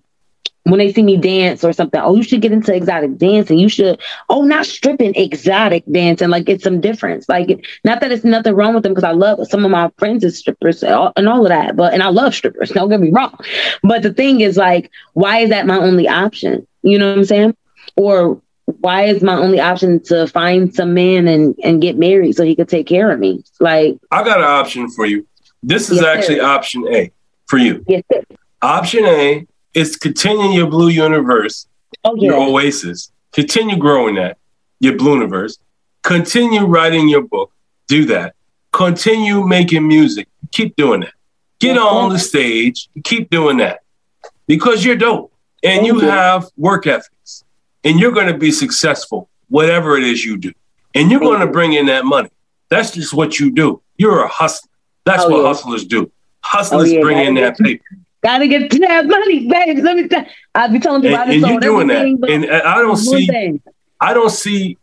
when 0.63 0.77
they 0.77 0.93
see 0.93 1.01
me 1.01 1.17
dance 1.17 1.63
or 1.63 1.73
something, 1.73 1.99
oh, 1.99 2.15
you 2.15 2.23
should 2.23 2.41
get 2.41 2.51
into 2.51 2.73
exotic 2.73 3.17
dancing. 3.17 3.57
You 3.57 3.67
should, 3.67 3.99
oh, 4.29 4.43
not 4.43 4.65
stripping, 4.65 5.15
exotic 5.15 5.83
dancing. 5.91 6.29
Like 6.29 6.47
it's 6.47 6.63
some 6.63 6.79
difference. 6.79 7.27
Like 7.27 7.65
not 7.83 7.99
that 8.01 8.11
it's 8.11 8.23
nothing 8.23 8.53
wrong 8.53 8.75
with 8.75 8.83
them 8.83 8.93
because 8.93 9.03
I 9.03 9.11
love 9.11 9.39
some 9.47 9.65
of 9.65 9.71
my 9.71 9.89
friends 9.97 10.23
as 10.23 10.37
strippers 10.37 10.83
and 10.83 10.93
all, 10.93 11.13
and 11.15 11.27
all 11.27 11.45
of 11.45 11.49
that. 11.49 11.75
But 11.75 11.93
and 11.93 12.03
I 12.03 12.09
love 12.09 12.35
strippers. 12.35 12.69
Don't 12.69 12.89
get 12.89 12.99
me 12.99 13.11
wrong. 13.11 13.37
But 13.81 14.03
the 14.03 14.13
thing 14.13 14.41
is, 14.41 14.55
like, 14.55 14.91
why 15.13 15.39
is 15.39 15.49
that 15.49 15.65
my 15.65 15.77
only 15.77 16.07
option? 16.07 16.67
You 16.83 16.99
know 16.99 17.09
what 17.09 17.17
I'm 17.17 17.25
saying? 17.25 17.57
Or 17.97 18.39
why 18.81 19.03
is 19.05 19.21
my 19.23 19.35
only 19.35 19.59
option 19.59 20.01
to 20.05 20.27
find 20.27 20.73
some 20.73 20.93
man 20.93 21.27
and 21.27 21.55
and 21.63 21.81
get 21.81 21.97
married 21.97 22.35
so 22.35 22.43
he 22.43 22.55
could 22.55 22.67
take 22.69 22.87
care 22.87 23.11
of 23.11 23.19
me? 23.19 23.43
Like 23.59 23.97
I 24.11 24.23
got 24.23 24.39
an 24.39 24.45
option 24.45 24.89
for 24.89 25.05
you. 25.05 25.25
This 25.63 25.89
is 25.89 26.01
Yes, 26.01 26.17
actually 26.17 26.39
sir. 26.39 26.45
option 26.45 26.85
A 26.93 27.11
for 27.47 27.57
you. 27.57 27.83
yes, 27.87 28.03
sir. 28.11 28.21
Option 28.61 29.05
A 29.05 29.45
is 29.73 29.95
continue 29.95 30.51
your 30.51 30.67
Blooniverse, 30.67 31.67
oh 32.03 32.15
your 32.15 32.35
oasis. 32.35 33.11
Continue 33.31 33.77
growing 33.77 34.15
that, 34.15 34.37
your 34.79 34.93
Blooniverse. 34.93 35.57
Continue 36.03 36.65
writing 36.65 37.07
your 37.07 37.21
book. 37.21 37.51
Do 37.87 38.05
that. 38.05 38.35
Continue 38.73 39.45
making 39.45 39.87
music. 39.87 40.27
Keep 40.51 40.75
doing 40.75 41.01
that. 41.01 41.13
Get 41.59 41.77
on 41.77 42.09
the 42.11 42.17
stage. 42.19 42.89
Keep 43.03 43.29
doing 43.29 43.57
that 43.57 43.81
because 44.47 44.83
you're 44.83 44.95
dope 44.95 45.31
and 45.63 45.81
Thank 45.85 45.87
you. 45.87 45.99
have 45.99 46.47
work 46.57 46.87
ethics 46.87 47.43
and 47.83 47.99
you're 47.99 48.11
going 48.11 48.27
to 48.27 48.37
be 48.37 48.51
successful, 48.51 49.29
whatever 49.49 49.97
it 49.97 50.03
is 50.03 50.23
you 50.23 50.37
do. 50.37 50.51
And 50.95 51.09
you're 51.09 51.19
going 51.19 51.39
to 51.39 51.47
bring 51.47 51.73
in 51.73 51.85
that 51.87 52.05
money. 52.05 52.29
That's 52.69 52.91
just 52.91 53.13
what 53.13 53.39
you 53.39 53.51
do. 53.51 53.81
You're 53.97 54.23
a 54.23 54.27
hustler. 54.27 54.69
That's 55.05 55.23
Oh, 55.23 55.29
what 55.29 55.41
yeah. 55.41 55.47
hustlers 55.47 55.85
do. 55.85 56.11
Hustlers 56.43 56.89
Oh, 56.89 56.93
yeah, 56.95 57.01
bring 57.01 57.17
in 57.19 57.35
gotta 57.35 57.45
that 57.47 57.57
paper. 57.57 57.83
gotta 58.23 58.47
get 58.47 58.71
to 58.71 58.79
that 58.79 59.05
money, 59.07 59.47
baby. 59.47 59.81
Let 59.81 59.95
me. 59.97 60.07
Tell, 60.07 60.25
I 60.55 60.67
be 60.67 60.79
telling 60.79 61.05
I 61.07 61.23
And, 61.23 61.31
and 61.31 61.47
you're 61.47 61.59
doing 61.59 61.87
that. 61.87 62.17
but 62.19 62.29
And 62.29 62.45
I 62.51 62.75
don't 62.79 62.97
see, 62.97 63.27
thing. 63.27 63.61
I 63.99 64.13
don't 64.13 64.29
see, 64.29 64.77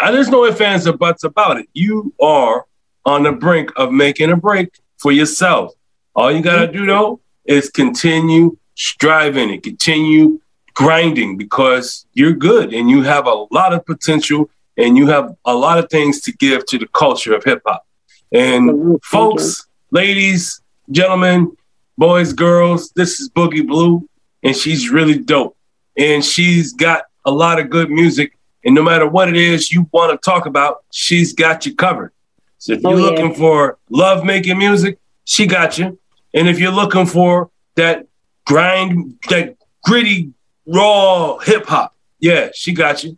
uh, 0.00 0.10
there's 0.10 0.28
no 0.28 0.44
ifs, 0.44 0.60
ands, 0.60 0.86
or 0.86 0.96
buts 0.96 1.24
about 1.24 1.58
it. 1.58 1.68
You 1.74 2.12
are 2.20 2.66
on 3.04 3.22
the 3.22 3.32
brink 3.32 3.70
of 3.76 3.92
making 3.92 4.30
a 4.30 4.36
break 4.36 4.78
for 4.98 5.12
yourself. 5.12 5.72
All 6.14 6.32
you 6.32 6.40
got 6.42 6.60
to 6.66 6.72
do, 6.72 6.86
though, 6.86 7.20
is 7.44 7.70
continue 7.70 8.56
striving 8.74 9.50
and 9.50 9.62
continue 9.62 10.40
grinding 10.76 11.36
because 11.36 12.06
you're 12.12 12.32
good 12.34 12.72
and 12.72 12.88
you 12.88 13.02
have 13.02 13.26
a 13.26 13.46
lot 13.50 13.72
of 13.72 13.84
potential 13.84 14.48
and 14.76 14.96
you 14.96 15.06
have 15.06 15.34
a 15.46 15.54
lot 15.54 15.78
of 15.78 15.90
things 15.90 16.20
to 16.20 16.32
give 16.32 16.64
to 16.66 16.78
the 16.78 16.86
culture 16.88 17.34
of 17.34 17.42
hip 17.42 17.62
hop. 17.66 17.84
And 18.32 18.66
you. 18.66 19.00
folks, 19.02 19.66
ladies, 19.90 20.60
gentlemen, 20.90 21.56
boys, 21.96 22.32
girls, 22.34 22.92
this 22.94 23.20
is 23.20 23.30
Boogie 23.30 23.66
Blue, 23.66 24.06
and 24.42 24.54
she's 24.54 24.90
really 24.90 25.18
dope. 25.18 25.56
And 25.96 26.22
she's 26.22 26.74
got 26.74 27.04
a 27.24 27.30
lot 27.30 27.58
of 27.58 27.70
good 27.70 27.90
music. 27.90 28.36
And 28.62 28.74
no 28.74 28.82
matter 28.82 29.08
what 29.08 29.28
it 29.30 29.36
is 29.36 29.72
you 29.72 29.88
want 29.92 30.12
to 30.12 30.18
talk 30.30 30.44
about, 30.44 30.84
she's 30.92 31.32
got 31.32 31.64
you 31.64 31.74
covered. 31.74 32.12
So 32.58 32.74
if 32.74 32.80
oh, 32.84 32.90
you're 32.90 32.98
Oh, 32.98 33.02
yeah. 33.02 33.10
looking 33.10 33.34
for 33.34 33.78
love 33.88 34.24
making 34.24 34.58
music, 34.58 34.98
she 35.24 35.46
got 35.46 35.78
you. 35.78 35.98
And 36.34 36.48
if 36.48 36.58
you're 36.58 36.72
looking 36.72 37.06
for 37.06 37.50
that 37.76 38.06
grind, 38.44 39.18
that 39.30 39.56
gritty, 39.82 40.32
raw 40.66 41.38
hip 41.38 41.66
hop, 41.66 41.94
yeah, 42.18 42.50
she 42.54 42.72
got 42.72 43.04
you. 43.04 43.16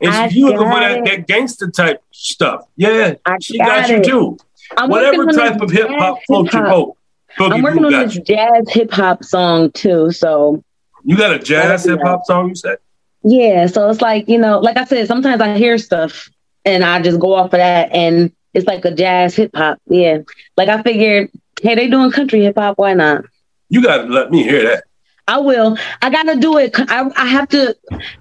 And 0.00 0.10
I 0.12 0.26
if 0.26 0.34
you're 0.34 0.50
looking 0.50 0.70
for 0.70 0.80
that, 0.80 1.04
that 1.04 1.26
gangster 1.26 1.70
type 1.70 2.02
stuff, 2.10 2.66
yeah, 2.76 3.14
I 3.24 3.36
she 3.40 3.58
got, 3.58 3.88
got 3.88 3.88
you 3.88 4.02
too. 4.02 4.38
I'm 4.76 4.90
Whatever 4.90 5.26
type 5.26 5.60
of 5.60 5.70
hip 5.70 5.88
hop 5.90 6.18
floats 6.26 6.52
your 6.52 6.64
boat, 6.64 6.96
I'm 7.38 7.62
working 7.62 7.84
on 7.84 7.92
this 7.92 8.16
you. 8.16 8.22
jazz 8.22 8.68
hip 8.68 8.90
hop 8.90 9.24
song 9.24 9.70
too. 9.72 10.10
So 10.12 10.62
You 11.04 11.16
got 11.16 11.32
a 11.32 11.38
jazz 11.38 11.84
hip 11.84 12.00
hop 12.02 12.24
song, 12.24 12.48
you 12.48 12.54
said? 12.54 12.78
yeah, 13.22 13.66
so 13.66 13.88
it's 13.88 14.00
like 14.00 14.28
you 14.28 14.38
know, 14.38 14.58
like 14.58 14.76
I 14.76 14.84
said, 14.84 15.06
sometimes 15.06 15.40
I 15.40 15.56
hear 15.56 15.78
stuff 15.78 16.28
and 16.64 16.84
I 16.84 17.00
just 17.00 17.20
go 17.20 17.34
off 17.34 17.46
of 17.46 17.50
that, 17.52 17.92
and 17.92 18.32
it's 18.54 18.66
like 18.66 18.84
a 18.84 18.90
jazz 18.90 19.34
hip 19.36 19.52
hop. 19.54 19.78
Yeah, 19.86 20.18
like 20.56 20.68
I 20.68 20.82
figured, 20.82 21.30
hey, 21.62 21.74
they 21.74 21.88
doing 21.88 22.10
country 22.10 22.42
hip 22.42 22.56
hop, 22.58 22.78
why 22.78 22.92
not? 22.94 23.24
You 23.68 23.82
got 23.82 23.98
to 23.98 24.08
let 24.08 24.30
me 24.30 24.42
hear 24.42 24.62
that. 24.64 24.84
I 25.28 25.38
will. 25.38 25.76
I 26.02 26.10
gotta 26.10 26.36
do 26.36 26.58
it. 26.58 26.72
I, 26.78 27.10
I 27.16 27.26
have 27.26 27.48
to 27.50 27.76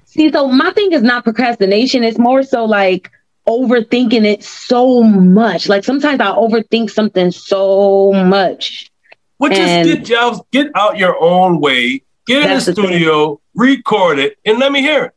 see. 0.06 0.32
So 0.32 0.48
my 0.48 0.72
thing 0.72 0.91
is 0.91 1.04
not 1.04 1.24
procrastination. 1.24 2.04
It's 2.04 2.18
more 2.18 2.44
so 2.44 2.65
like 2.65 3.12
overthinking 3.48 4.26
it 4.26 4.44
so 4.44 5.04
much. 5.04 5.70
Like 5.70 5.84
sometimes 5.84 6.20
I 6.20 6.28
overthink 6.28 6.89
something 6.89 7.32
so 7.32 8.12
much. 8.13 8.91
Well, 9.38 9.52
just 9.52 9.62
And- 9.62 9.88
get 9.88 10.10
y'all 10.10 10.48
get 10.52 10.68
out 10.76 10.98
your 10.98 11.22
own 11.22 11.60
way, 11.60 12.02
get 12.26 12.38
in 12.38 12.41
the 12.44 12.48
That's 12.56 12.65
the 12.65 12.74
thing. 12.74 12.86
studio, 12.86 13.39
record 13.54 14.18
it, 14.20 14.38
and 14.46 14.58
let 14.60 14.72
me 14.72 14.82
hear 14.82 15.06
it. 15.06 15.12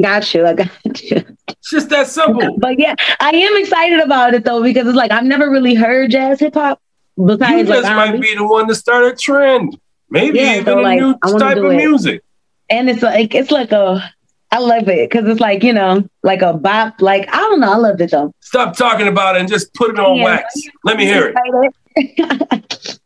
Got 0.00 0.32
you. 0.32 0.46
I 0.46 0.54
got 0.54 0.70
you. 1.02 1.24
It's 1.48 1.70
just 1.70 1.88
that 1.90 2.06
simple. 2.06 2.56
But 2.58 2.78
yeah, 2.78 2.94
I 3.20 3.30
am 3.30 3.56
excited 3.62 3.98
about 4.00 4.32
it 4.34 4.44
though 4.44 4.62
because 4.62 4.86
it's 4.86 4.96
like 4.96 5.10
I've 5.10 5.24
never 5.24 5.50
really 5.50 5.74
heard 5.74 6.12
jazz 6.12 6.38
hip 6.40 6.54
hop. 6.54 6.80
You 7.18 7.26
Besides, 7.26 7.68
just 7.68 7.82
like, 7.82 7.96
might 7.96 8.10
R&B. 8.12 8.20
be 8.20 8.34
the 8.36 8.46
one 8.46 8.68
to 8.68 8.74
start 8.74 9.04
a 9.12 9.14
trend. 9.16 9.76
Maybe 10.12 10.38
Yeah, 10.38 10.52
even 10.54 10.64
so, 10.66 10.78
a 10.78 10.82
like, 10.82 11.00
new 11.00 11.14
I 11.22 11.38
type 11.38 11.56
of 11.56 11.64
it. 11.64 11.76
music. 11.76 12.22
and 12.70 12.88
it's 12.90 13.02
like 13.02 13.34
it's 13.34 13.50
like 13.50 13.72
a. 13.72 14.12
I 14.54 14.58
love 14.58 14.86
it 14.86 15.08
because 15.08 15.26
it's 15.26 15.40
like 15.40 15.62
you 15.64 15.72
know, 15.72 16.06
like 16.22 16.42
a 16.42 16.52
bop. 16.52 17.00
Like 17.00 17.26
I 17.32 17.38
don't 17.38 17.60
know, 17.60 17.72
I 17.72 17.76
love 17.76 17.98
it 18.00 18.10
though. 18.10 18.34
Stop 18.40 18.76
talking 18.76 19.08
about 19.08 19.36
it 19.36 19.40
and 19.40 19.48
just 19.48 19.72
put 19.74 19.90
it 19.90 19.98
on 19.98 20.16
Yeah. 20.18 20.24
wax. 20.24 20.54
Let 20.84 20.98
me 20.98 21.06
hear 21.06 21.32
it. 21.34 22.98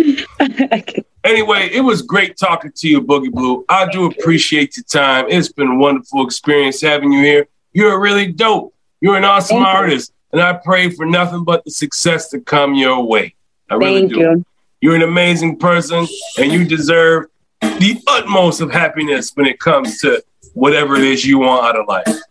Anyway, 1.24 1.68
it 1.72 1.80
was 1.82 2.00
great 2.02 2.36
talking 2.38 2.70
to 2.74 2.88
you, 2.88 3.02
Boogie 3.02 3.30
Blue. 3.30 3.64
I 3.68 3.90
do 3.90 4.06
appreciate 4.06 4.76
your 4.76 4.84
time. 4.84 5.26
It's 5.28 5.52
been 5.52 5.66
a 5.68 5.74
wonderful 5.74 6.24
experience 6.24 6.80
having 6.80 7.12
you 7.12 7.20
here. 7.20 7.48
You're 7.72 8.00
really 8.00 8.32
dope. 8.32 8.72
You're 9.00 9.16
an 9.16 9.24
awesome 9.24 9.56
Thank 9.58 9.66
you. 9.66 9.78
artist, 9.78 10.12
and 10.32 10.40
I 10.40 10.54
pray 10.54 10.88
for 10.90 11.04
nothing 11.04 11.44
but 11.44 11.64
the 11.64 11.70
success 11.70 12.30
to 12.30 12.40
come 12.40 12.74
your 12.74 13.02
way. 13.04 13.34
I 13.68 13.74
really 13.74 14.06
do. 14.06 14.18
you. 14.20 14.44
You're 14.80 14.94
an 14.94 15.02
amazing 15.02 15.58
person, 15.58 16.06
and 16.38 16.52
you 16.52 16.64
deserve 16.64 17.26
the 17.60 18.00
utmost 18.06 18.60
of 18.60 18.70
happiness 18.70 19.32
when 19.34 19.46
it 19.46 19.58
comes 19.58 19.98
to 20.00 20.22
whatever 20.54 20.96
it 20.96 21.04
is 21.04 21.24
you 21.24 21.38
want 21.38 21.64
out 21.64 21.76
of 21.76 21.86
life. 21.88 22.22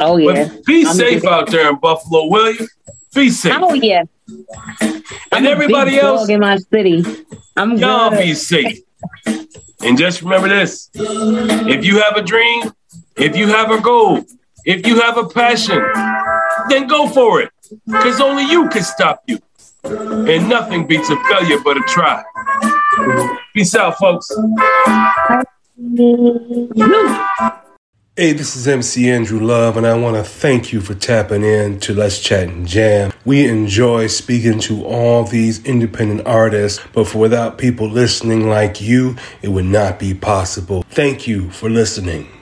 Oh 0.00 0.16
yeah. 0.16 0.48
But 0.48 0.64
be 0.64 0.86
I'm 0.86 0.94
safe 0.94 1.24
out 1.24 1.50
there 1.50 1.68
in 1.70 1.76
Buffalo, 1.76 2.26
will 2.26 2.52
you? 2.52 2.68
Be 3.14 3.30
safe. 3.30 3.54
Oh 3.56 3.74
yeah. 3.74 4.04
and 4.80 5.02
I'm 5.32 5.46
everybody 5.46 5.98
else, 5.98 6.28
in 6.28 6.40
my 6.40 6.56
city. 6.56 7.04
I'm 7.56 7.76
y'all 7.78 8.10
good. 8.10 8.20
be 8.20 8.34
safe. 8.34 8.80
And 9.80 9.96
just 9.96 10.22
remember 10.22 10.48
this 10.48 10.90
if 10.94 11.84
you 11.84 12.00
have 12.00 12.16
a 12.16 12.22
dream, 12.22 12.72
if 13.16 13.36
you 13.36 13.48
have 13.48 13.70
a 13.70 13.80
goal, 13.80 14.24
if 14.64 14.86
you 14.86 15.00
have 15.00 15.16
a 15.16 15.26
passion, 15.28 15.82
then 16.68 16.86
go 16.86 17.08
for 17.08 17.40
it. 17.40 17.50
Because 17.86 18.20
only 18.20 18.44
you 18.44 18.68
can 18.68 18.82
stop 18.82 19.22
you. 19.26 19.38
And 19.90 20.48
nothing 20.48 20.86
beats 20.86 21.08
a 21.10 21.16
failure 21.24 21.58
but 21.62 21.76
a 21.76 21.80
try. 21.88 22.22
Peace 23.54 23.74
out, 23.74 23.96
folks. 23.98 24.30
Hey, 28.18 28.32
this 28.32 28.56
is 28.56 28.66
MC 28.66 29.10
Andrew 29.10 29.38
Love, 29.38 29.76
and 29.76 29.86
I 29.86 29.94
want 29.94 30.16
to 30.16 30.24
thank 30.24 30.72
you 30.72 30.80
for 30.80 30.94
tapping 30.94 31.44
in 31.44 31.78
to 31.80 31.92
Let's 31.92 32.18
Chat 32.18 32.48
and 32.48 32.66
Jam. 32.66 33.12
We 33.26 33.46
enjoy 33.46 34.06
speaking 34.06 34.58
to 34.60 34.86
all 34.86 35.24
these 35.24 35.62
independent 35.66 36.26
artists, 36.26 36.82
but 36.94 37.06
for 37.06 37.18
without 37.18 37.58
people 37.58 37.90
listening 37.90 38.48
like 38.48 38.80
you, 38.80 39.16
it 39.42 39.48
would 39.48 39.66
not 39.66 39.98
be 39.98 40.14
possible. 40.14 40.82
Thank 40.88 41.28
you 41.28 41.50
for 41.50 41.68
listening. 41.68 42.35